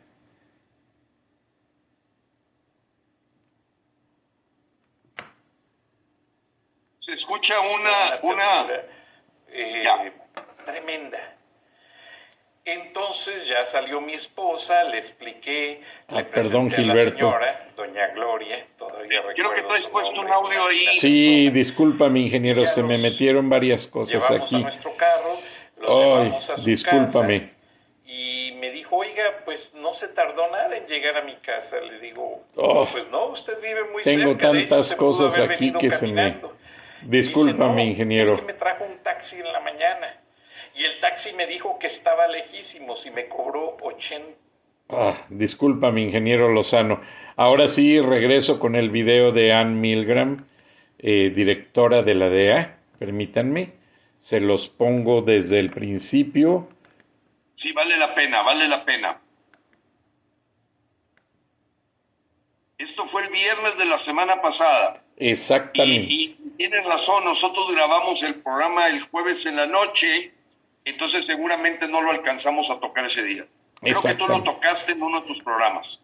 [7.12, 8.66] se escucha una, una,
[9.52, 10.12] eh,
[10.64, 11.18] tremenda.
[12.64, 17.28] Entonces ya salió mi esposa, le expliqué, le ah, perdón, Gilberto.
[17.28, 20.86] a la señora, doña Gloria, todavía Creo que traes puesto un audio ahí.
[20.92, 24.56] Sí, disculpa mi ingeniero, se me metieron varias cosas aquí.
[24.56, 25.38] A nuestro carro,
[25.76, 27.50] los a discúlpame
[28.62, 31.80] me dijo, oiga, pues no se tardó nada en llegar a mi casa.
[31.80, 34.38] Le digo, oh, pues no, usted vive muy tengo cerca.
[34.38, 36.36] Tengo tantas cosas aquí que se me...
[37.04, 38.34] Disculpa, mi ingeniero.
[38.34, 40.20] Es que me trajo un taxi en la mañana
[40.74, 44.28] y el taxi me dijo que estaba lejísimos y me cobró 80.
[44.90, 47.00] Ah, disculpa, mi ingeniero Lozano.
[47.36, 50.44] Ahora sí regreso con el video de Ann Milgram,
[50.98, 52.78] eh, directora de la DEA.
[52.98, 53.72] Permítanme,
[54.18, 56.68] se los pongo desde el principio
[57.62, 59.20] Sí, vale la pena, vale la pena.
[63.12, 65.04] fue el viernes de la semana pasada.
[65.18, 66.06] Exactamente.
[66.08, 70.32] Y, tienes razón, nosotros grabamos el programa el jueves en la noche,
[70.86, 73.46] entonces seguramente no lo alcanzamos a tocar ese día.
[73.80, 76.00] Creo que tú lo tocaste en uno de tus programas.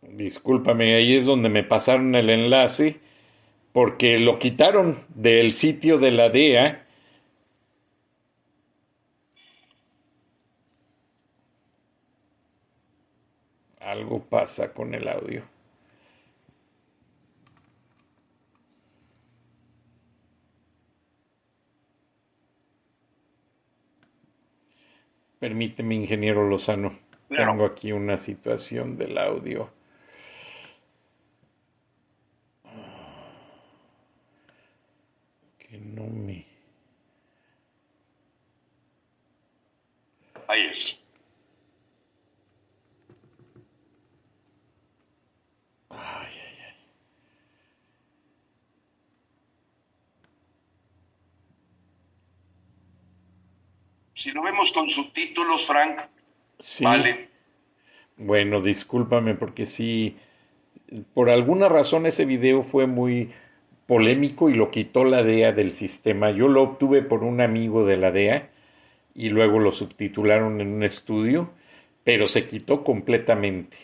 [0.00, 3.00] Discúlpame, ahí es donde me pasaron el enlace,
[3.72, 6.86] porque lo quitaron del sitio de la DEA
[13.90, 15.42] Algo pasa con el audio.
[25.40, 27.00] Permíteme, ingeniero Lozano.
[27.28, 29.72] Tengo aquí una situación del audio.
[35.58, 36.46] Que no me...
[40.46, 40.99] Ahí es.
[54.20, 55.98] Si lo vemos con subtítulos, Frank,
[56.58, 56.84] Sí.
[56.84, 57.30] vale.
[58.18, 60.14] Bueno, discúlpame porque sí,
[61.14, 63.30] por alguna razón ese video fue muy
[63.86, 66.32] polémico y lo quitó la DEA del sistema.
[66.32, 68.50] Yo lo obtuve por un amigo de la DEA
[69.14, 71.50] y luego lo subtitularon en un estudio,
[72.04, 73.78] pero se quitó completamente.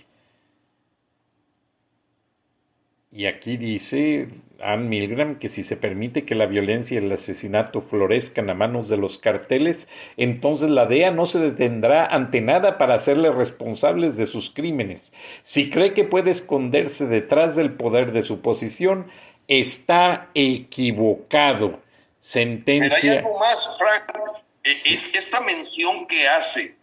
[3.12, 4.28] Y aquí dice
[4.60, 8.88] Ann Milgram que si se permite que la violencia y el asesinato florezcan a manos
[8.88, 14.26] de los carteles, entonces la DEA no se detendrá ante nada para hacerle responsables de
[14.26, 15.14] sus crímenes.
[15.42, 19.06] Si cree que puede esconderse detrás del poder de su posición,
[19.48, 21.68] está equivocado.
[21.68, 23.18] Pero hay Sentencia.
[23.20, 24.18] algo más, Frank.
[24.64, 26.74] E- Es esta mención que hace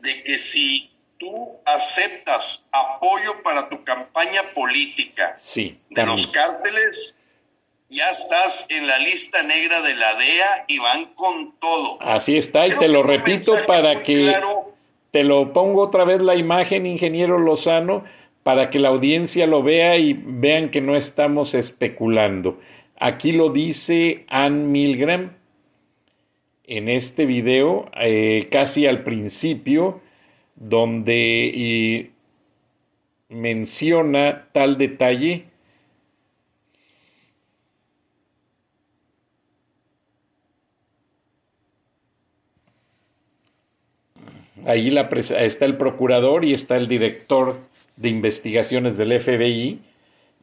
[0.00, 0.90] de que si
[1.22, 7.14] tú aceptas apoyo para tu campaña política Sí, de los cárteles,
[7.88, 12.02] ya estás en la lista negra de la DEA y van con todo.
[12.02, 14.74] Así está, y te lo repito para que claro,
[15.12, 18.02] te lo pongo otra vez la imagen, ingeniero Lozano,
[18.42, 22.58] para que la audiencia lo vea y vean que no estamos especulando.
[22.98, 25.36] Aquí lo dice Ann Milgram
[26.64, 30.00] en este video, eh, casi al principio,
[30.56, 32.10] donde
[33.28, 35.46] menciona tal detalle.
[44.64, 47.56] Ahí la está el procurador y está el director
[47.96, 49.80] de investigaciones del FBI.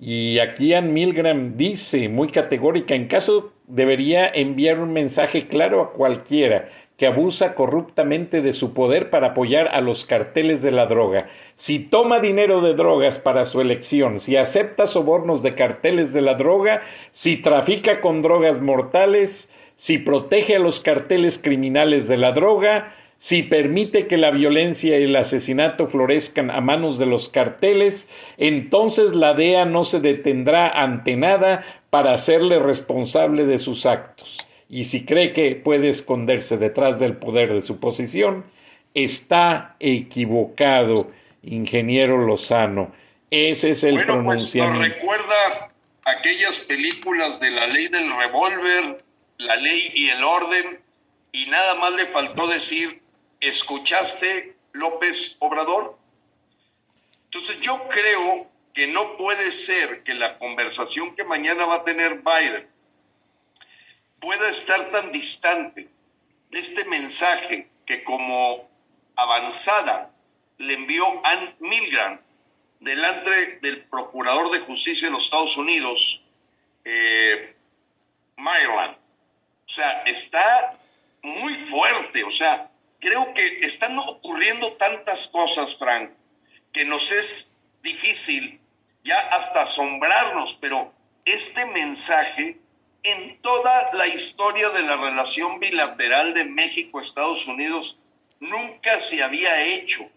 [0.01, 5.93] Y aquí Ann Milgram dice muy categórica, en caso debería enviar un mensaje claro a
[5.93, 6.69] cualquiera
[6.99, 11.29] que abusa corruptamente de su poder para apoyar a los carteles de la droga.
[11.55, 16.33] Si toma dinero de drogas para su elección, si acepta sobornos de carteles de la
[16.33, 16.81] droga,
[17.11, 23.43] si trafica con drogas mortales, si protege a los carteles criminales de la droga, si
[23.43, 29.33] permite que la violencia y el asesinato florezcan a manos de los carteles, entonces la
[29.33, 34.45] DEA no se detendrá ante nada para hacerle responsable de sus actos.
[34.69, 38.45] Y si cree que puede esconderse detrás del poder de su posición,
[38.93, 41.11] está equivocado,
[41.41, 42.93] ingeniero Lozano.
[43.31, 44.95] Ese es el bueno, pues pronunciamiento.
[44.95, 45.71] recuerda
[46.05, 49.03] aquellas películas de la ley del revólver,
[49.37, 50.79] la ley y el orden,
[51.31, 53.01] y nada más le faltó decir,
[53.41, 55.97] ¿escuchaste López Obrador?
[57.25, 62.21] Entonces yo creo que no puede ser que la conversación que mañana va a tener
[62.21, 62.67] Biden
[64.19, 65.89] pueda estar tan distante
[66.49, 68.69] de este mensaje que como
[69.15, 70.11] avanzada
[70.57, 72.19] le envió Ann Milgram
[72.79, 76.23] delante del Procurador de Justicia de los Estados Unidos,
[76.85, 77.55] eh,
[78.37, 78.95] Maryland.
[78.95, 80.77] O sea, está
[81.21, 82.23] muy fuerte.
[82.23, 86.11] O sea, creo que están ocurriendo tantas cosas, Frank,
[86.71, 88.59] que nos es difícil
[89.03, 90.93] ya hasta asombrarnos, pero
[91.25, 92.57] este mensaje
[93.03, 97.97] en toda la historia de la relación bilateral de México-Estados Unidos
[98.39, 100.09] nunca se había hecho.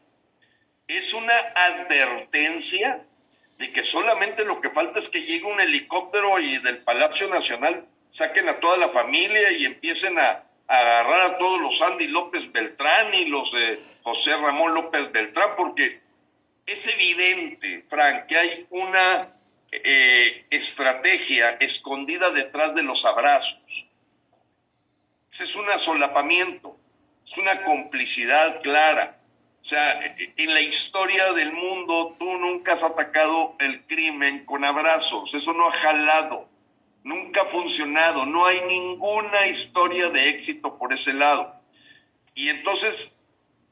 [0.89, 3.05] Es una advertencia
[3.59, 7.87] de que solamente lo que falta es que llegue un helicóptero y del Palacio Nacional
[8.09, 12.51] saquen a toda la familia y empiecen a, a agarrar a todos los Andy López
[12.51, 13.55] Beltrán y los
[14.03, 16.01] José Ramón López Beltrán, porque
[16.67, 19.32] es evidente, Frank, que hay una
[19.73, 23.87] eh, estrategia escondida detrás de los abrazos.
[25.33, 26.77] Ese es un asolapamiento,
[27.25, 29.19] es una complicidad clara.
[29.63, 35.33] O sea, en la historia del mundo tú nunca has atacado el crimen con abrazos,
[35.33, 36.49] eso no ha jalado,
[37.05, 41.55] nunca ha funcionado, no hay ninguna historia de éxito por ese lado.
[42.35, 43.19] Y entonces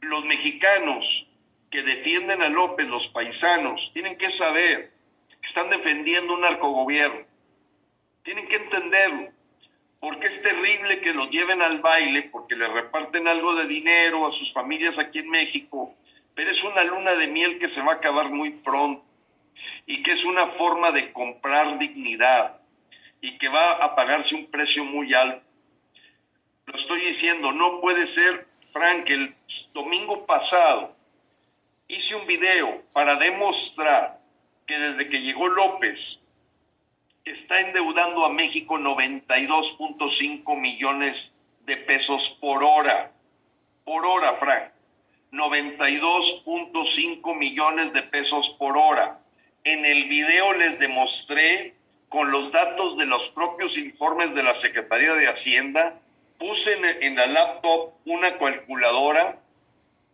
[0.01, 1.27] los mexicanos
[1.71, 4.93] que defienden a López, los paisanos, tienen que saber
[5.41, 7.27] que están defendiendo un narcogobierno.
[8.23, 9.31] Tienen que entenderlo.
[10.01, 14.31] Porque es terrible que los lleven al baile, porque le reparten algo de dinero a
[14.31, 15.95] sus familias aquí en México,
[16.35, 19.05] pero es una luna de miel que se va a acabar muy pronto
[19.85, 22.61] y que es una forma de comprar dignidad
[23.21, 25.45] y que va a pagarse un precio muy alto.
[26.65, 29.35] Lo estoy diciendo, no puede ser, Frank, el
[29.75, 30.97] domingo pasado
[31.89, 34.20] hice un video para demostrar
[34.71, 36.21] que desde que llegó López
[37.25, 41.37] está endeudando a México 92.5 millones
[41.67, 43.11] de pesos por hora.
[43.85, 44.71] Por hora, Frank.
[45.33, 49.19] 92.5 millones de pesos por hora.
[49.65, 51.75] En el video les demostré
[52.09, 55.99] con los datos de los propios informes de la Secretaría de Hacienda,
[56.39, 59.41] puse en, la laptop una calculadora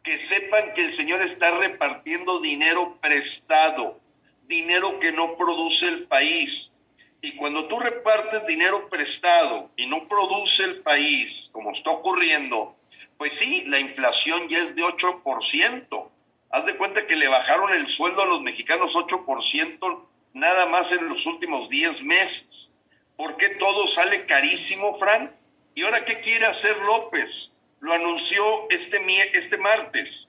[0.03, 4.01] que sepan que el señor está repartiendo dinero prestado,
[4.49, 6.73] dinero que no produce el país.
[7.21, 12.77] Y cuando tú repartes dinero prestado y no produce el país, como está ocurriendo,
[13.19, 16.11] pues sí, la inflación ya es de 8%.
[16.51, 21.09] Haz de cuenta que le bajaron el sueldo a los mexicanos 8% nada más en
[21.09, 22.73] los últimos 10 meses.
[23.17, 25.35] ¿Por qué todo sale carísimo, Fran?
[25.75, 27.55] ¿Y ahora qué quiere hacer López?
[27.81, 29.01] Lo anunció este,
[29.33, 30.29] este martes.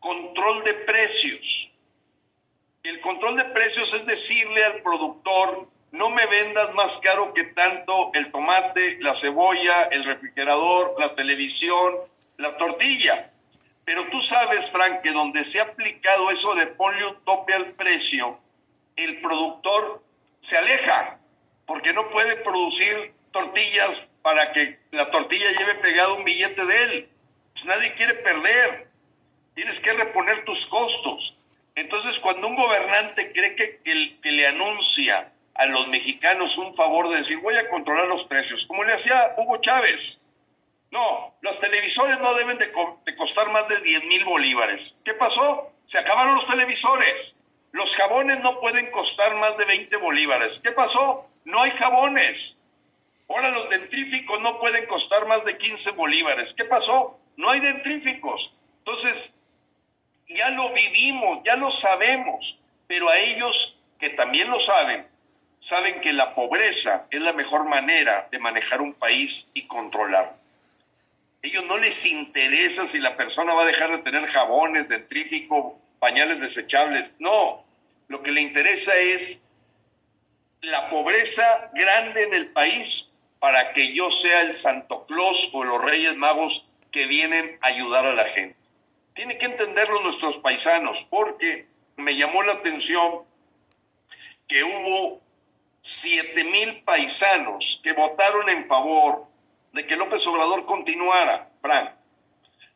[0.00, 1.70] Control de precios.
[2.86, 8.12] El control de precios es decirle al productor, no me vendas más caro que tanto
[8.14, 11.96] el tomate, la cebolla, el refrigerador, la televisión,
[12.36, 13.32] la tortilla.
[13.84, 17.72] Pero tú sabes, Frank, que donde se ha aplicado eso de ponle un tope al
[17.72, 18.38] precio,
[18.94, 20.04] el productor
[20.40, 21.18] se aleja,
[21.66, 27.08] porque no puede producir tortillas para que la tortilla lleve pegado un billete de él.
[27.52, 28.86] Pues nadie quiere perder.
[29.54, 31.36] Tienes que reponer tus costos.
[31.76, 33.80] Entonces, cuando un gobernante cree que,
[34.20, 38.66] que le anuncia a los mexicanos un favor de decir voy a controlar los precios,
[38.66, 40.20] como le hacía Hugo Chávez.
[40.90, 42.72] No, los televisores no deben de,
[43.16, 44.98] costar más de 10 mil bolívares.
[45.04, 45.72] ¿Qué pasó?
[45.84, 47.36] Se acabaron los televisores.
[47.72, 50.60] Los jabones no pueden costar más de 20 bolívares.
[50.60, 51.26] ¿Qué pasó?
[51.44, 52.56] No hay jabones.
[53.28, 56.54] Ahora los dentríficos no pueden costar más de 15 bolívares.
[56.54, 57.18] ¿Qué pasó?
[57.36, 58.54] No hay dentríficos.
[58.78, 59.35] Entonces,
[60.28, 65.06] ya lo vivimos, ya lo sabemos, pero a ellos que también lo saben,
[65.58, 70.36] saben que la pobreza es la mejor manera de manejar un país y controlar.
[71.42, 76.40] Ellos no les interesa si la persona va a dejar de tener jabones, dentrífico, pañales
[76.40, 77.10] desechables.
[77.18, 77.64] No,
[78.08, 79.48] lo que le interesa es
[80.60, 85.82] la pobreza grande en el país para que yo sea el Santo Claus o los
[85.82, 88.65] Reyes Magos que vienen a ayudar a la gente.
[89.16, 91.66] Tiene que entenderlo nuestros paisanos porque
[91.96, 93.22] me llamó la atención
[94.46, 95.22] que hubo
[95.80, 99.24] siete mil paisanos que votaron en favor
[99.72, 101.92] de que López Obrador continuara, Frank.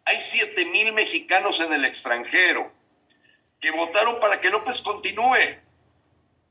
[0.06, 2.72] Hay siete mil mexicanos en el extranjero
[3.60, 5.60] que votaron para que López continúe.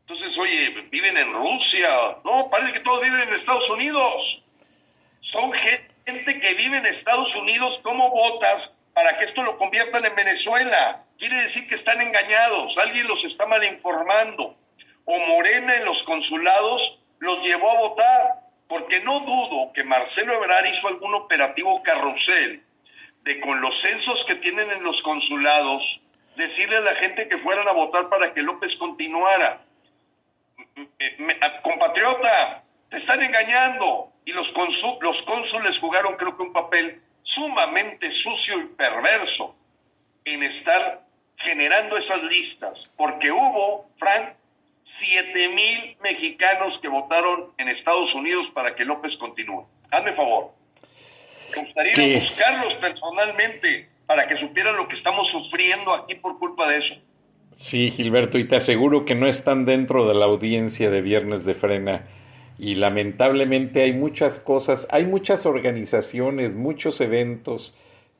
[0.01, 1.89] Entonces, oye, viven en Rusia.
[2.23, 4.43] No, parece que todos viven en Estados Unidos.
[5.19, 7.79] Son gente que vive en Estados Unidos.
[7.81, 11.05] ¿Cómo votas para que esto lo conviertan en Venezuela?
[11.17, 12.77] Quiere decir que están engañados.
[12.77, 14.57] Alguien los está mal informando
[15.05, 20.65] o Morena en los consulados los llevó a votar, porque no dudo que Marcelo Ebrard
[20.65, 22.61] hizo algún operativo carrusel
[23.23, 26.01] de con los censos que tienen en los consulados,
[26.35, 29.61] decirle a la gente que fueran a votar para que López continuara.
[31.63, 34.11] compatriota, te están engañando.
[34.25, 34.53] Y los,
[34.99, 39.55] los cónsules jugaron creo que un papel sumamente sucio y perverso
[40.25, 41.05] en estar
[41.37, 44.33] generando esas listas, porque hubo, Frank,
[44.83, 49.65] siete mil mexicanos que votaron en Estados Unidos para que López continúe.
[49.91, 50.51] Hazme favor.
[51.55, 56.77] Me gustaría buscarlos personalmente para que supieran lo que estamos sufriendo aquí por culpa de
[56.77, 56.95] eso.
[57.53, 61.55] Sí, Gilberto, y te aseguro que no están dentro de la audiencia de Viernes de
[61.55, 62.07] Frena.
[62.59, 67.75] Y lamentablemente hay muchas cosas, hay muchas organizaciones, muchos eventos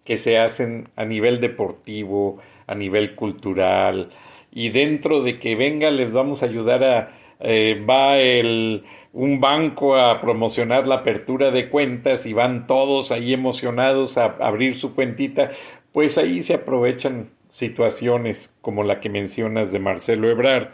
[0.05, 4.09] que se hacen a nivel deportivo, a nivel cultural,
[4.51, 7.11] y dentro de que venga les vamos a ayudar a,
[7.41, 8.83] eh, va el,
[9.13, 14.75] un banco a promocionar la apertura de cuentas y van todos ahí emocionados a abrir
[14.75, 15.51] su cuentita,
[15.91, 20.69] pues ahí se aprovechan situaciones como la que mencionas de Marcelo Ebrard.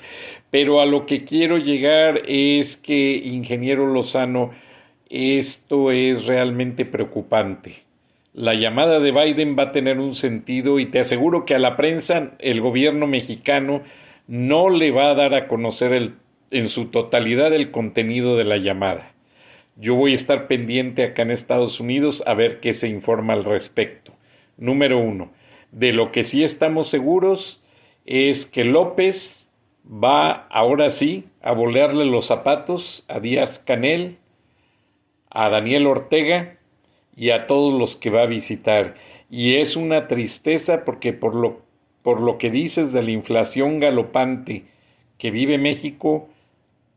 [0.52, 4.52] Pero a lo que quiero llegar es que, ingeniero Lozano,
[5.10, 7.84] esto es realmente preocupante.
[8.34, 11.78] la llamada de Biden va a tener un sentido y te aseguro que a la
[11.78, 13.82] prensa el gobierno mexicano
[14.28, 16.16] no le va a dar a conocer el,
[16.52, 19.14] en su totalidad el contenido de la llamada.
[19.78, 23.46] Yo voy a estar pendiente acá en Estados Unidos a ver qué se informa al
[23.46, 24.14] respecto.
[24.58, 25.32] Número uno.
[25.72, 27.64] De lo que sí estamos seguros
[28.06, 29.52] es que López
[29.86, 34.18] va ahora sí a volarle los zapatos a Díaz Canel,
[35.30, 36.58] a Daniel Ortega
[37.16, 38.96] y a todos los que va a visitar.
[39.30, 41.62] Y es una tristeza porque por lo,
[42.04, 44.66] por lo que dices de la inflación galopante
[45.18, 46.30] que vive México,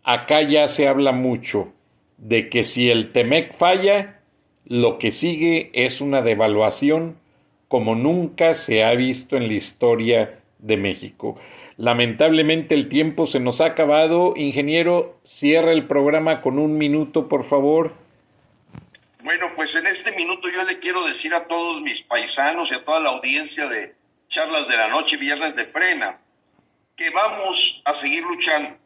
[0.03, 1.73] acá ya se habla mucho
[2.17, 4.21] de que si el TEMEC falla,
[4.65, 7.17] lo que sigue es una devaluación
[7.69, 11.39] como nunca se ha visto en la historia de México.
[11.77, 14.35] Lamentablemente el tiempo se nos ha acabado.
[14.37, 17.93] Ingeniero, cierra el programa con un minuto, por favor.
[19.23, 22.85] Bueno, pues en este minuto yo le quiero decir a todos mis paisanos y a
[22.85, 23.95] toda la audiencia de
[24.29, 26.19] Charlas de la Noche, Viernes de Frena,
[26.97, 28.77] que vamos a seguir luchando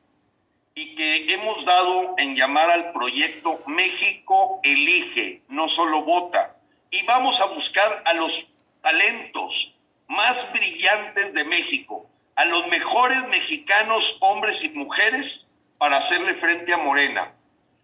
[0.75, 6.57] y que hemos dado en llamar al proyecto México elige, no solo vota.
[6.91, 8.52] Y vamos a buscar a los
[8.83, 9.75] talentos
[10.09, 15.49] más brillantes de México, a los mejores mexicanos, hombres y mujeres,
[15.79, 17.33] para hacerle frente a Morena.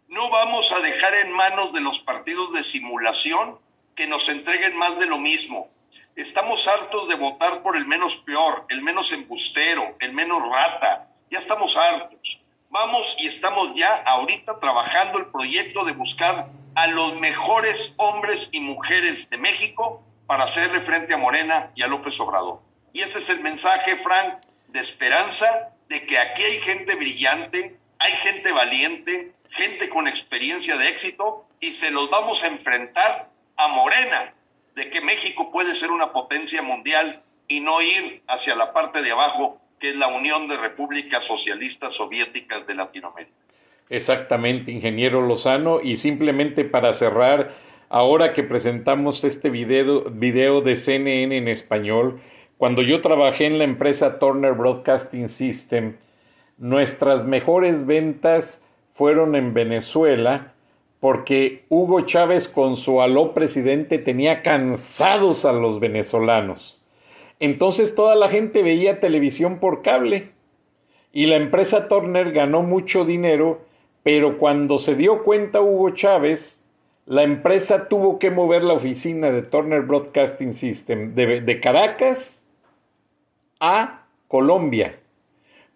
[0.09, 3.59] No vamos a dejar en manos de los partidos de simulación
[3.95, 5.71] que nos entreguen más de lo mismo.
[6.17, 11.09] Estamos hartos de votar por el menos peor, el menos embustero, el menos rata.
[11.31, 12.41] Ya estamos hartos.
[12.71, 18.61] Vamos y estamos ya ahorita trabajando el proyecto de buscar a los mejores hombres y
[18.61, 22.61] mujeres de México para hacerle frente a Morena y a López Obrador.
[22.93, 24.35] Y ese es el mensaje, Frank,
[24.69, 30.91] de esperanza, de que aquí hay gente brillante, hay gente valiente, gente con experiencia de
[30.91, 34.35] éxito y se los vamos a enfrentar a Morena,
[34.75, 39.13] de que México puede ser una potencia mundial y no ir hacia la parte de
[39.13, 43.35] abajo, que es la Unión de Repúblicas Socialistas Soviéticas de Latinoamérica.
[43.89, 45.81] Exactamente, ingeniero Lozano.
[45.83, 47.55] Y simplemente para cerrar,
[47.89, 52.21] ahora que presentamos este video, de CNN en español,
[52.57, 55.97] cuando yo trabajé en la empresa Turner Broadcasting System,
[56.59, 58.63] nuestras mejores ventas
[58.95, 60.53] fueron en Venezuela
[61.01, 66.83] porque Hugo Chávez con su aló presidente tenía cansados a los venezolanos.
[67.39, 70.31] Entonces toda la gente veía televisión por cable
[71.13, 73.61] y la empresa Turner ganó mucho dinero,
[74.03, 76.58] pero cuando se dio cuenta Hugo Chávez
[77.09, 82.45] la empresa tuvo que mover la oficina de Turner Broadcasting System de, Caracas
[83.61, 84.95] a Colombia,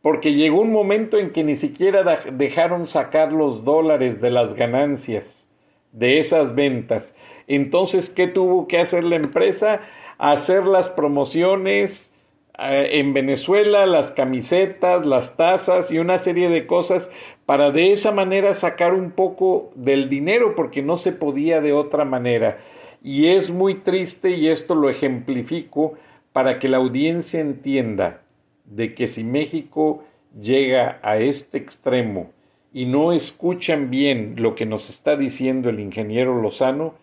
[0.02, 5.48] porque llegó un momento en que ni siquiera dejaron sacar los dólares de las ganancias
[5.92, 7.14] de esas ventas.
[7.46, 9.80] Entonces, ¿qué tuvo que hacer la empresa?
[10.18, 12.12] Hacer las promociones
[12.58, 17.10] eh, en Venezuela, las camisetas, las tazas y una serie de cosas
[17.46, 22.04] para de esa manera sacar un poco del dinero porque no se podía de otra
[22.04, 22.58] manera.
[23.02, 25.94] Y es muy triste y esto lo ejemplifico
[26.32, 28.22] para que la audiencia entienda
[28.64, 30.04] de que si México
[30.40, 32.30] llega a este extremo
[32.72, 36.94] y no escuchan bien lo que nos está diciendo el ingeniero Lozano,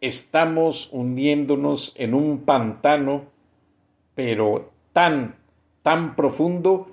[0.00, 3.24] estamos hundiéndonos en un pantano,
[4.14, 5.36] pero tan,
[5.82, 6.88] tan profundo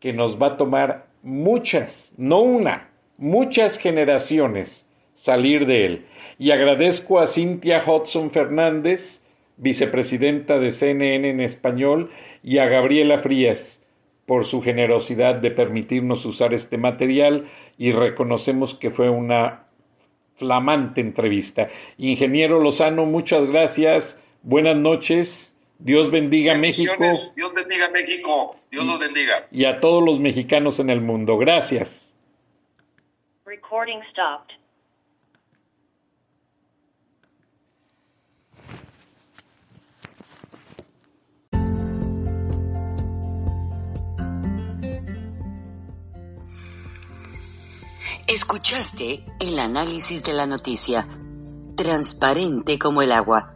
[0.00, 2.88] que nos va a tomar muchas, no una,
[3.18, 6.06] muchas generaciones salir de él.
[6.38, 9.24] Y agradezco a Cintia Hudson Fernández,
[9.56, 12.10] vicepresidenta de CNN en español,
[12.44, 13.84] y a Gabriela Frías
[14.24, 19.64] por su generosidad de permitirnos usar este material y reconocemos que fue una
[20.36, 21.70] flamante entrevista.
[21.98, 26.92] Ingeniero Lozano, muchas gracias, buenas noches Dios bendiga México.
[26.98, 28.56] Dios bendiga México.
[28.70, 29.46] Dios los bendiga.
[29.50, 31.36] Y a todos los mexicanos en el mundo.
[31.38, 32.14] Gracias.
[33.44, 34.56] Recording stopped.
[48.26, 51.06] Escuchaste el análisis de la noticia,
[51.76, 53.55] transparente como el agua